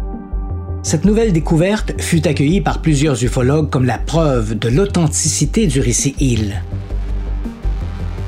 [0.82, 6.16] Cette nouvelle découverte fut accueillie par plusieurs ufologues comme la preuve de l'authenticité du récit
[6.20, 6.64] Hill.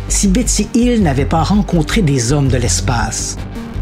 [0.09, 3.37] Si Betsy Hill n'avait pas rencontré des hommes de l'espace,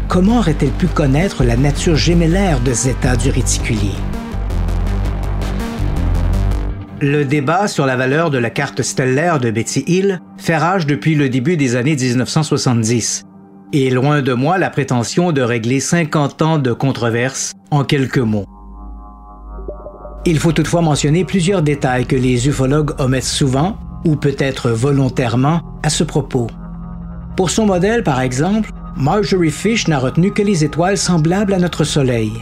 [0.08, 3.94] comment aurait-elle pu connaître la nature gémellaire de Zeta du réticulier?
[7.00, 11.16] Le débat sur la valeur de la carte stellaire de Betty Hill fait rage depuis
[11.16, 13.24] le début des années 1970
[13.72, 18.44] et loin de moi la prétention de régler 50 ans de controverse en quelques mots.
[20.24, 25.90] Il faut toutefois mentionner plusieurs détails que les ufologues omettent souvent, ou peut-être volontairement, à
[25.90, 26.48] ce propos.
[27.36, 31.84] Pour son modèle, par exemple, Marjorie Fish n'a retenu que les étoiles semblables à notre
[31.84, 32.32] Soleil.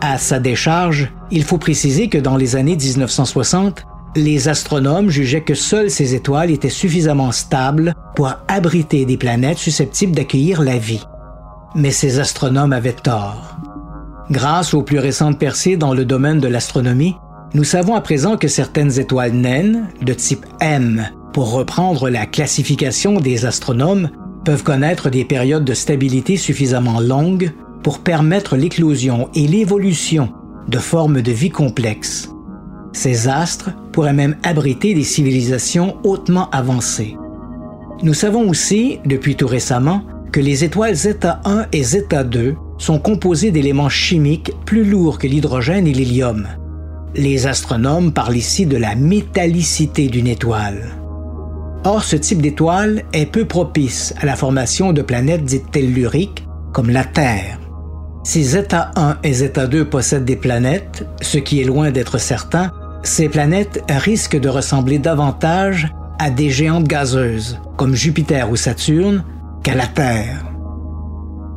[0.00, 3.84] À sa décharge, il faut préciser que dans les années 1960,
[4.16, 10.14] les astronomes jugeaient que seules ces étoiles étaient suffisamment stables pour abriter des planètes susceptibles
[10.14, 11.04] d'accueillir la vie.
[11.74, 13.56] Mais ces astronomes avaient tort.
[14.30, 17.16] Grâce aux plus récentes percées dans le domaine de l'astronomie,
[17.54, 23.20] nous savons à présent que certaines étoiles naines, de type M, pour reprendre la classification
[23.20, 24.10] des astronomes,
[24.44, 30.30] peuvent connaître des périodes de stabilité suffisamment longues pour permettre l'éclosion et l'évolution
[30.68, 32.28] de formes de vie complexes.
[32.92, 37.16] Ces astres pourraient même abriter des civilisations hautement avancées.
[38.02, 42.98] Nous savons aussi, depuis tout récemment, que les étoiles Zeta 1 et Zeta 2 sont
[42.98, 46.46] composées d'éléments chimiques plus lourds que l'hydrogène et l'hélium.
[47.14, 50.94] Les astronomes parlent ici de la métallicité d'une étoile.
[51.84, 56.90] Or, ce type d'étoile est peu propice à la formation de planètes dites telluriques, comme
[56.90, 57.58] la Terre.
[58.24, 62.72] Si Zeta 1 et Zeta 2 possèdent des planètes, ce qui est loin d'être certain,
[63.02, 65.88] ces planètes risquent de ressembler davantage
[66.18, 69.24] à des géantes gazeuses, comme Jupiter ou Saturne,
[69.62, 70.44] qu'à la Terre.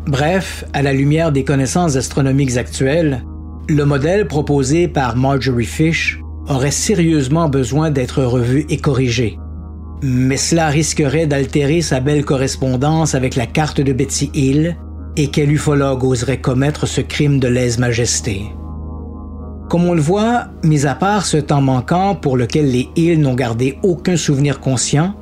[0.07, 3.23] Bref, à la lumière des connaissances astronomiques actuelles,
[3.75, 9.37] le modèle proposé par Marjorie Fish aurait sérieusement besoin d'être revu et corrigé.
[10.03, 14.77] Mais cela risquerait d'altérer sa belle correspondance avec la carte de Betsy Hill
[15.15, 18.43] et quel ufologue oserait commettre ce crime de lèse-majesté.
[19.69, 23.35] Comme on le voit, mis à part ce temps manquant pour lequel les Hill n'ont
[23.35, 25.13] gardé aucun souvenir conscient,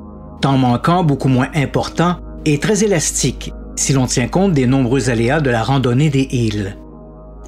[0.41, 5.41] temps manquant beaucoup moins important et très élastique si l'on tient compte des nombreux aléas
[5.41, 6.78] de la randonnée des îles.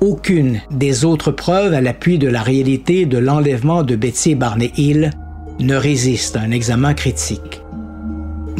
[0.01, 5.11] Aucune des autres preuves à l'appui de la réalité de l'enlèvement de Betsy Barney Hill
[5.59, 7.61] ne résiste à un examen critique.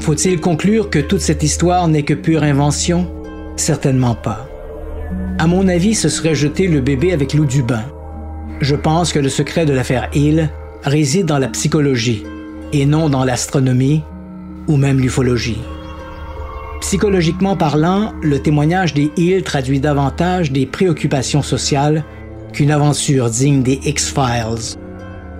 [0.02, 3.12] Faut-il conclure que toute cette histoire n'est que pure invention?
[3.56, 4.48] Certainement pas.
[5.39, 7.86] À mon avis, ce serait jeter le bébé avec l'eau du bain.
[8.60, 10.52] Je pense que le secret de l'affaire Hill
[10.84, 12.24] réside dans la psychologie
[12.72, 14.04] et non dans l'astronomie
[14.68, 15.58] ou même l'ufologie.
[16.82, 22.04] Psychologiquement parlant, le témoignage des Hill traduit davantage des préoccupations sociales
[22.52, 24.78] qu'une aventure digne des X-Files.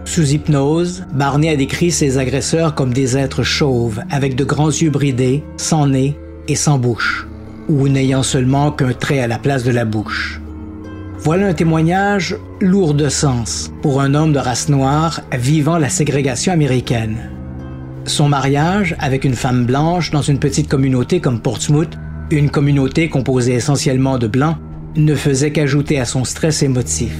[0.06, 4.92] Sous hypnose, Barney a décrit ses agresseurs comme des êtres chauves, avec de grands yeux
[4.92, 6.16] bridés, sans nez
[6.48, 7.28] et sans bouche,
[7.68, 10.40] ou n'ayant seulement qu'un trait à la place de la bouche.
[11.18, 16.54] Voilà un témoignage lourd de sens pour un homme de race noire vivant la ségrégation
[16.54, 17.32] américaine.
[18.12, 21.98] Son mariage avec une femme blanche dans une petite communauté comme Portsmouth,
[22.30, 24.58] une communauté composée essentiellement de blancs,
[24.98, 27.16] ne faisait qu'ajouter à son stress émotif.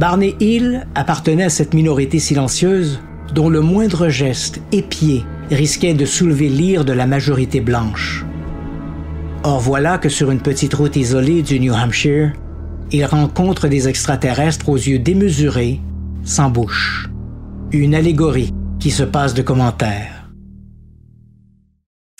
[0.00, 2.98] Barney Hill appartenait à cette minorité silencieuse
[3.34, 8.24] dont le moindre geste épié risquait de soulever l'ire de la majorité blanche.
[9.42, 12.32] Or voilà que sur une petite route isolée du New Hampshire,
[12.90, 15.78] il rencontre des extraterrestres aux yeux démesurés,
[16.22, 17.10] sans bouche.
[17.70, 18.54] Une allégorie
[18.84, 20.13] qui se passe de commentaires.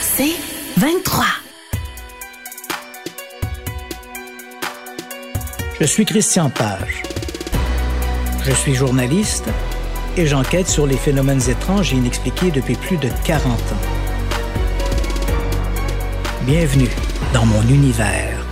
[0.00, 0.36] C'est
[0.76, 1.24] 23.
[5.80, 7.02] Je suis Christian Page.
[8.44, 9.48] Je suis journaliste
[10.16, 13.80] et j'enquête sur les phénomènes étranges et inexpliqués depuis plus de 40 ans.
[16.46, 16.90] Bienvenue
[17.32, 18.44] dans mon univers.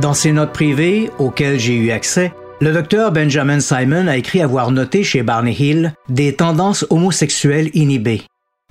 [0.00, 4.70] Dans ses notes privées, auxquelles j'ai eu accès, le docteur Benjamin Simon a écrit avoir
[4.70, 8.22] noté chez Barney Hill des tendances homosexuelles inhibées.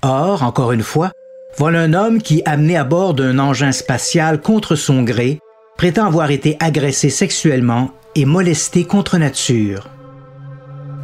[0.06, 1.12] Or, encore une fois,
[1.56, 5.38] voilà un homme qui, amené à bord d'un engin spatial contre son gré,
[5.78, 9.88] prétend avoir été agressé sexuellement et molesté contre nature.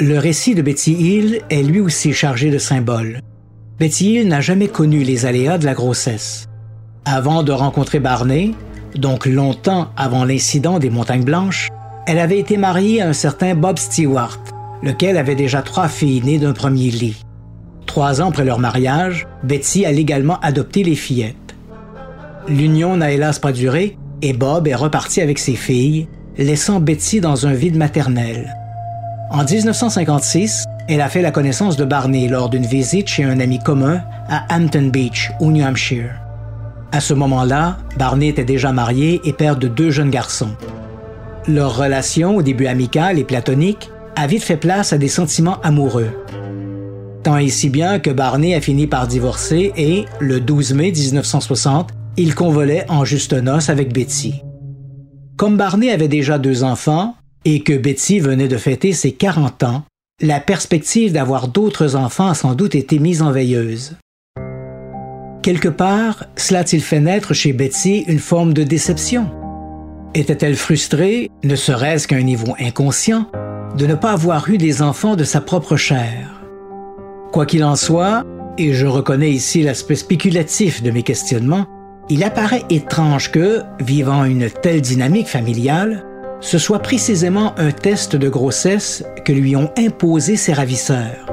[0.00, 3.20] Le récit de Betty Hill est lui aussi chargé de symboles.
[3.78, 6.46] Betty Hill n'a jamais connu les aléas de la grossesse.
[7.06, 8.54] Avant de rencontrer Barney,
[8.96, 11.70] donc longtemps avant l'incident des Montagnes Blanches,
[12.06, 14.40] elle avait été mariée à un certain Bob Stewart,
[14.82, 17.16] lequel avait déjà trois filles nées d'un premier lit.
[17.90, 21.56] Trois ans après leur mariage, Betsy a légalement adopté les fillettes.
[22.46, 26.06] L'union n'a hélas pas duré et Bob est reparti avec ses filles,
[26.38, 28.54] laissant Betsy dans un vide maternel.
[29.32, 33.58] En 1956, elle a fait la connaissance de Barney lors d'une visite chez un ami
[33.58, 36.12] commun à Hampton Beach, au New Hampshire.
[36.92, 40.54] À ce moment-là, Barney était déjà marié et père de deux jeunes garçons.
[41.48, 46.10] Leur relation, au début amicale et platonique, a vite fait place à des sentiments amoureux.
[47.22, 51.90] Tant et si bien que Barney a fini par divorcer et, le 12 mai 1960,
[52.16, 54.42] il convolait en juste noces avec Betsy.
[55.36, 57.14] Comme Barney avait déjà deux enfants
[57.44, 59.84] et que Betsy venait de fêter ses 40 ans,
[60.22, 63.96] la perspective d'avoir d'autres enfants a sans doute été mise en veilleuse.
[65.42, 69.30] Quelque part, cela a-t-il fait naître chez Betsy une forme de déception?
[70.14, 73.26] Était-elle frustrée, ne serait-ce qu'à un niveau inconscient,
[73.78, 76.39] de ne pas avoir eu des enfants de sa propre chair?
[77.32, 78.24] Quoi qu'il en soit,
[78.58, 81.66] et je reconnais ici l'aspect spéculatif de mes questionnements,
[82.08, 86.04] il apparaît étrange que, vivant une telle dynamique familiale,
[86.40, 91.26] ce soit précisément un test de grossesse que lui ont imposé ses ravisseurs.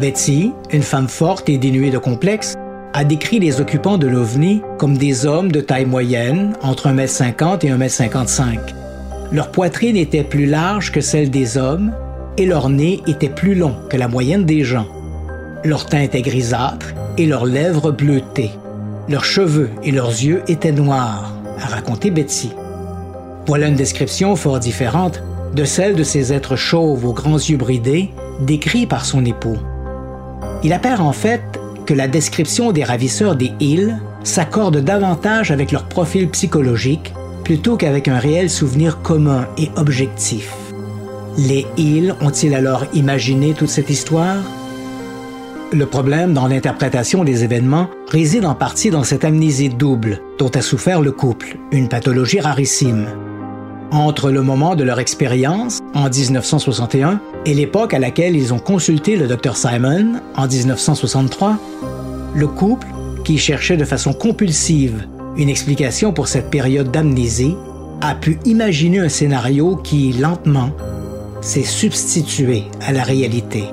[0.00, 2.54] Betsy, une femme forte et dénuée de complexes,
[2.94, 7.70] a décrit les occupants de l'OVNI comme des hommes de taille moyenne, entre 1m50 et
[7.70, 8.58] 1m55.
[9.32, 11.92] Leur poitrine était plus large que celle des hommes
[12.36, 14.86] et leur nez était plus long que la moyenne des gens.
[15.64, 18.50] Leur teint était grisâtre et leurs lèvres bleutées.
[19.08, 22.50] Leurs cheveux et leurs yeux étaient noirs, a raconté Betsy.
[23.46, 25.22] Voilà une description fort différente
[25.54, 28.10] de celle de ces êtres chauves aux grands yeux bridés
[28.40, 29.58] décrits par son époux.
[30.62, 31.42] Il apparaît en fait
[31.86, 37.12] que la description des ravisseurs des Hills s'accorde davantage avec leur profil psychologique
[37.44, 40.63] plutôt qu'avec un réel souvenir commun et objectif.
[41.36, 44.36] Les Hills ont-ils alors imaginé toute cette histoire?
[45.72, 50.60] Le problème dans l'interprétation des événements réside en partie dans cette amnésie double dont a
[50.60, 53.08] souffert le couple, une pathologie rarissime.
[53.90, 59.16] Entre le moment de leur expérience, en 1961, et l'époque à laquelle ils ont consulté
[59.16, 61.58] le Dr Simon, en 1963,
[62.36, 62.86] le couple,
[63.24, 67.56] qui cherchait de façon compulsive une explication pour cette période d'amnésie,
[68.00, 70.70] a pu imaginer un scénario qui, lentement,
[71.44, 73.64] s'est substitué à la réalité.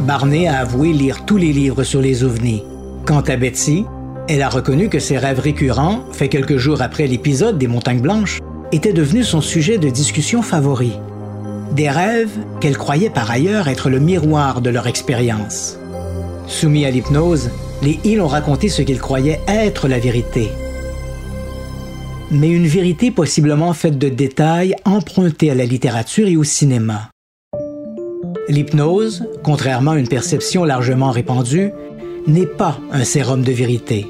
[0.00, 2.62] Barney a avoué lire tous les livres sur les ovnis.
[3.06, 3.86] Quant à Betsy,
[4.28, 8.40] elle a reconnu que ses rêves récurrents, faits quelques jours après l'épisode des Montagnes Blanches,
[8.70, 10.92] étaient devenus son sujet de discussion favori.
[11.72, 15.78] Des rêves qu'elle croyait par ailleurs être le miroir de leur expérience.
[16.46, 17.50] Soumis à l'hypnose,
[17.82, 20.50] les Hills ont raconté ce qu'ils croyaient être la vérité,
[22.32, 27.10] mais une vérité possiblement faite de détails empruntés à la littérature et au cinéma.
[28.48, 31.70] L'hypnose, contrairement à une perception largement répandue,
[32.26, 34.06] n'est pas un sérum de vérité.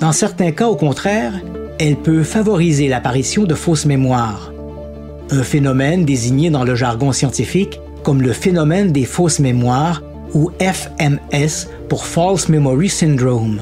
[0.00, 1.34] Dans certains cas, au contraire,
[1.78, 4.52] elle peut favoriser l'apparition de fausses mémoires,
[5.30, 10.02] un phénomène désigné dans le jargon scientifique comme le phénomène des fausses mémoires
[10.34, 13.60] ou FMS pour False Memory Syndrome.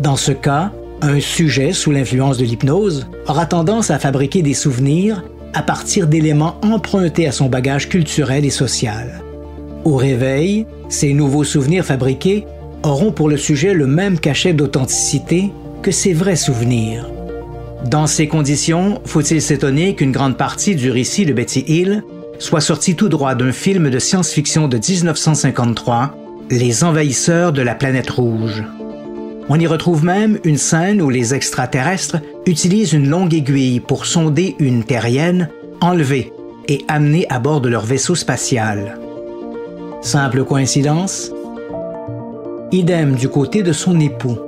[0.00, 0.72] Dans ce cas,
[1.02, 6.58] un sujet sous l'influence de l'hypnose aura tendance à fabriquer des souvenirs à partir d'éléments
[6.62, 9.20] empruntés à son bagage culturel et social.
[9.84, 12.46] Au réveil, ces nouveaux souvenirs fabriqués
[12.84, 15.50] auront pour le sujet le même cachet d'authenticité
[15.82, 17.10] que ses vrais souvenirs.
[17.90, 22.04] Dans ces conditions, faut-il s'étonner qu'une grande partie du récit de Betty Hill
[22.38, 26.16] soit sortie tout droit d'un film de science-fiction de 1953,
[26.50, 28.62] Les envahisseurs de la planète rouge.
[29.48, 34.54] On y retrouve même une scène où les extraterrestres utilisent une longue aiguille pour sonder
[34.58, 35.48] une terrienne
[35.80, 36.32] enlevée
[36.68, 38.98] et amenée à bord de leur vaisseau spatial.
[40.00, 41.32] Simple coïncidence?
[42.70, 44.38] Idem du côté de son époux.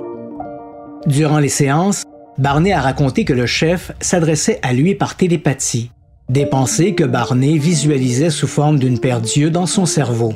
[1.05, 2.03] Durant les séances,
[2.37, 5.91] Barney a raconté que le chef s'adressait à lui par télépathie,
[6.29, 10.33] des pensées que Barney visualisait sous forme d'une paire d'yeux dans son cerveau.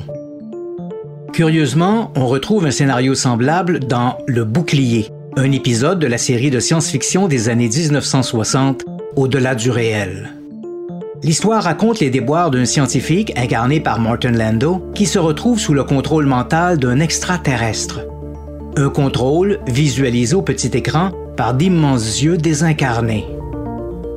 [1.32, 5.06] Curieusement, on retrouve un scénario semblable dans Le Bouclier,
[5.36, 10.30] un épisode de la série de science-fiction des années 1960, Au-delà du réel.
[11.22, 15.84] L'histoire raconte les déboires d'un scientifique incarné par Martin Lando qui se retrouve sous le
[15.84, 18.00] contrôle mental d'un extraterrestre.
[18.76, 23.26] Un contrôle visualisé au petit écran par d'immenses yeux désincarnés.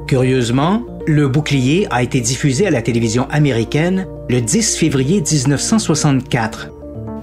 [0.08, 6.73] Curieusement, le bouclier a été diffusé à la télévision américaine le 10 février 1964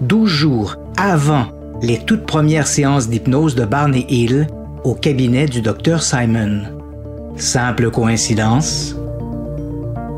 [0.00, 1.46] 12 jours avant
[1.82, 4.46] les toutes premières séances d'hypnose de Barney Hill
[4.82, 6.62] au cabinet du docteur Simon.
[7.36, 8.96] Simple coïncidence?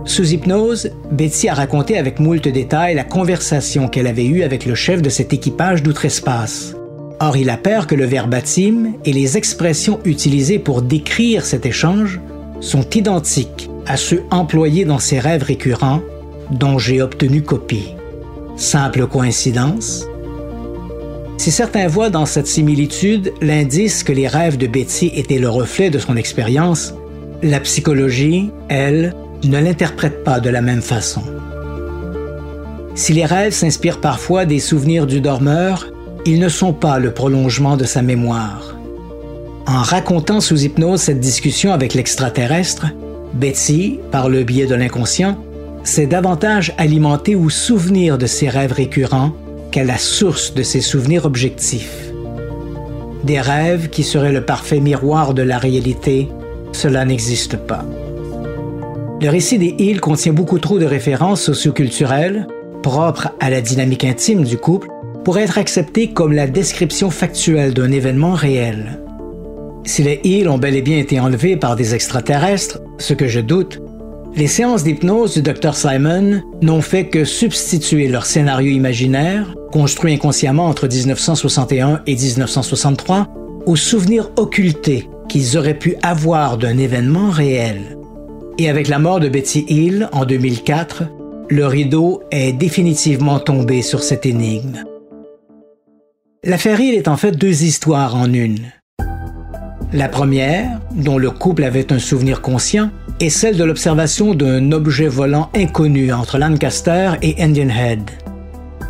[0.05, 4.77] Sous hypnose, Betty a raconté avec moult détails la conversation qu'elle avait eue avec le
[4.77, 6.77] chef de cet équipage d'outre-espace.
[7.19, 12.21] Or, il appert que le verbatim et les expressions utilisées pour décrire cet échange
[12.61, 16.03] sont identiques à ceux employés dans ses rêves récurrents
[16.53, 17.95] dont j'ai obtenu copie.
[18.57, 20.07] Simple coïncidence?
[21.39, 25.91] Si certains voient dans cette similitude l'indice que les rêves de Betty étaient le reflet
[25.91, 26.95] de son expérience,
[27.43, 31.23] la psychologie, elle, ne l'interprète pas de la même façon.
[32.95, 35.89] Si les rêves s'inspirent parfois des souvenirs du dormeur,
[36.27, 38.77] ils ne sont pas le prolongement de sa mémoire.
[39.67, 42.87] En racontant sous hypnose cette discussion avec l'extraterrestre,
[43.35, 45.39] Betsy, par le biais de l'inconscient,
[45.85, 49.33] s'est davantage alimentée ou souvenir de ses rêves récurrents
[49.71, 52.13] qu'à la source de ses souvenirs objectifs.
[53.25, 56.29] Des rêves qui seraient le parfait miroir de la réalité,
[56.73, 57.85] cela n'existe pas.
[59.21, 62.49] Le récit des îles contient beaucoup trop de références socioculturelles,
[62.83, 64.89] propres à la dynamique intime du couple,
[65.25, 68.99] pour être accepté comme la description factuelle d'un événement réel.
[69.85, 73.41] Si les îles ont bel et bien été enlevées par des extraterrestres, ce que je
[73.41, 73.82] doute,
[74.35, 80.67] les séances d'hypnose du Dr Simon n'ont fait que substituer leur scénario imaginaire, construit inconsciemment
[80.67, 83.29] entre 1961 et 1963,
[83.67, 87.99] aux souvenirs occultés qu'ils auraient pu avoir d'un événement réel.
[88.59, 91.05] Et avec la mort de Betty Hill en 2004,
[91.49, 94.85] le rideau est définitivement tombé sur cette énigme.
[96.45, 98.73] L'affaire Hill est en fait deux histoires en une.
[99.95, 102.89] La première, dont le couple avait un souvenir conscient,
[103.21, 108.01] est celle de l'observation d'un objet volant inconnu entre Lancaster et Indian Head.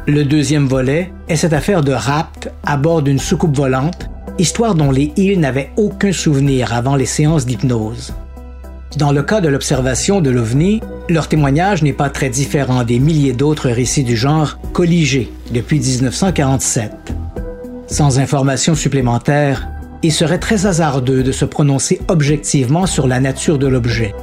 [0.07, 4.93] Le deuxième volet est cette affaire de rapt à bord d'une soucoupe volante, histoire dont
[4.93, 8.15] les îles n'avaient aucun souvenir avant les séances d'hypnose.
[8.97, 13.33] Dans le cas de l'observation de l'OVNI, leur témoignage n'est pas très différent des milliers
[13.33, 16.93] d'autres récits du genre colligés depuis 1947.
[17.89, 19.67] Sans informations supplémentaires,
[20.03, 24.15] il serait très hasardeux de se prononcer objectivement sur la nature de l'objet.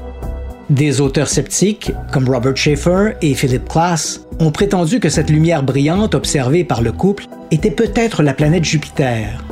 [0.70, 6.14] Des auteurs sceptiques, comme Robert Schaeffer et Philip Klass, ont prétendu que cette lumière brillante
[6.14, 9.44] observée par le couple était peut-être la planète Jupiter.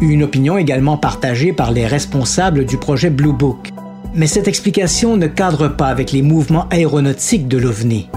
[0.00, 3.70] Une opinion également partagée par les responsables du projet Blue Book.
[4.14, 8.08] Mais cette explication ne cadre pas avec les mouvements aéronautiques de l'OVNI.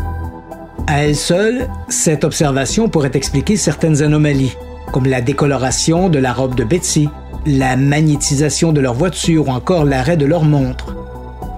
[0.88, 4.58] À elle seule, cette observation pourrait expliquer certaines anomalies,
[4.92, 7.10] comme la décoloration de la robe de Betsy,
[7.46, 10.96] la magnétisation de leur voiture ou encore l'arrêt de leur montre.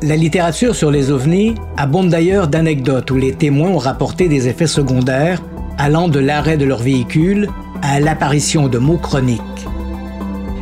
[0.02, 4.68] La littérature sur les ovnis abonde d'ailleurs d'anecdotes où les témoins ont rapporté des effets
[4.68, 5.42] secondaires
[5.78, 7.50] allant de l'arrêt de leur véhicule
[7.82, 9.42] à l'apparition de mots chroniques.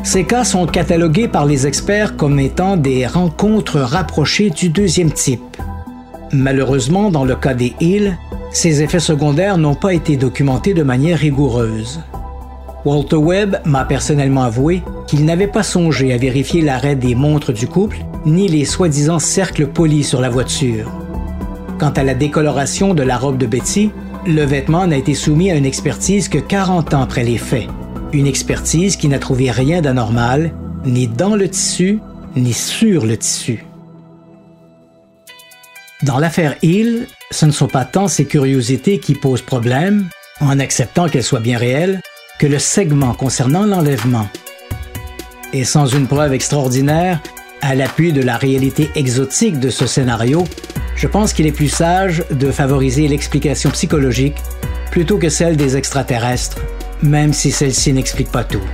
[0.04, 5.58] Ces cas sont catalogués par les experts comme étant des rencontres rapprochées du deuxième type.
[6.34, 8.18] Malheureusement, dans le cas des îles,
[8.52, 12.02] ces effets secondaires n'ont pas été documentés de manière rigoureuse.
[12.86, 17.66] Walter Webb m'a personnellement avoué qu'il n'avait pas songé à vérifier l'arrêt des montres du
[17.66, 20.92] couple ni les soi-disant cercles polis sur la voiture.
[21.80, 23.92] Quant à la décoloration de la robe de Betty,
[24.26, 27.68] le vêtement n'a été soumis à une expertise que 40 ans après les faits.
[28.12, 30.52] Une expertise qui n'a trouvé rien d'anormal,
[30.86, 32.00] ni dans le tissu,
[32.36, 33.66] ni sur le tissu.
[36.04, 40.10] Dans l'affaire Hill, ce ne sont pas tant ces curiosités qui posent problème,
[40.42, 42.02] en acceptant qu'elles soient bien réelles,
[42.44, 44.28] que le segment concernant l'enlèvement.
[45.54, 47.22] Et sans une preuve extraordinaire,
[47.62, 50.44] à l'appui de la réalité exotique de ce scénario,
[50.98, 54.36] je pense qu'il est plus sage de favoriser l'explication psychologique
[54.92, 56.58] plutôt que celle des extraterrestres,
[57.02, 58.68] même si celle-ci n'explique pas tout.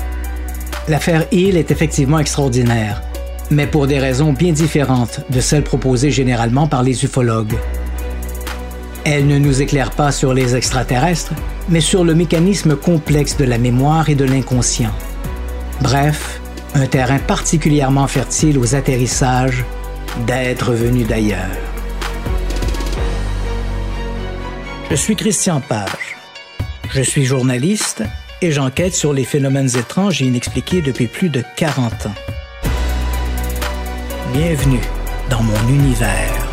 [0.88, 3.03] L'affaire Hill est effectivement extraordinaire,
[3.51, 7.53] mais pour des raisons bien différentes de celles proposées généralement par les ufologues.
[9.05, 11.34] Elle ne nous éclaire pas sur les extraterrestres,
[11.70, 14.93] mais sur le mécanisme complexe de la mémoire et de l'inconscient.
[15.82, 16.41] Bref,
[16.74, 19.63] un terrain particulièrement fertile aux atterrissages
[20.26, 21.57] d'êtres venus d'ailleurs.
[24.89, 26.17] Je suis Christian Page.
[26.91, 28.03] Je suis journaliste
[28.41, 32.15] et j'enquête sur les phénomènes étranges et inexpliqués depuis plus de 40 ans.
[34.34, 34.82] Bienvenue
[35.30, 36.49] dans mon univers.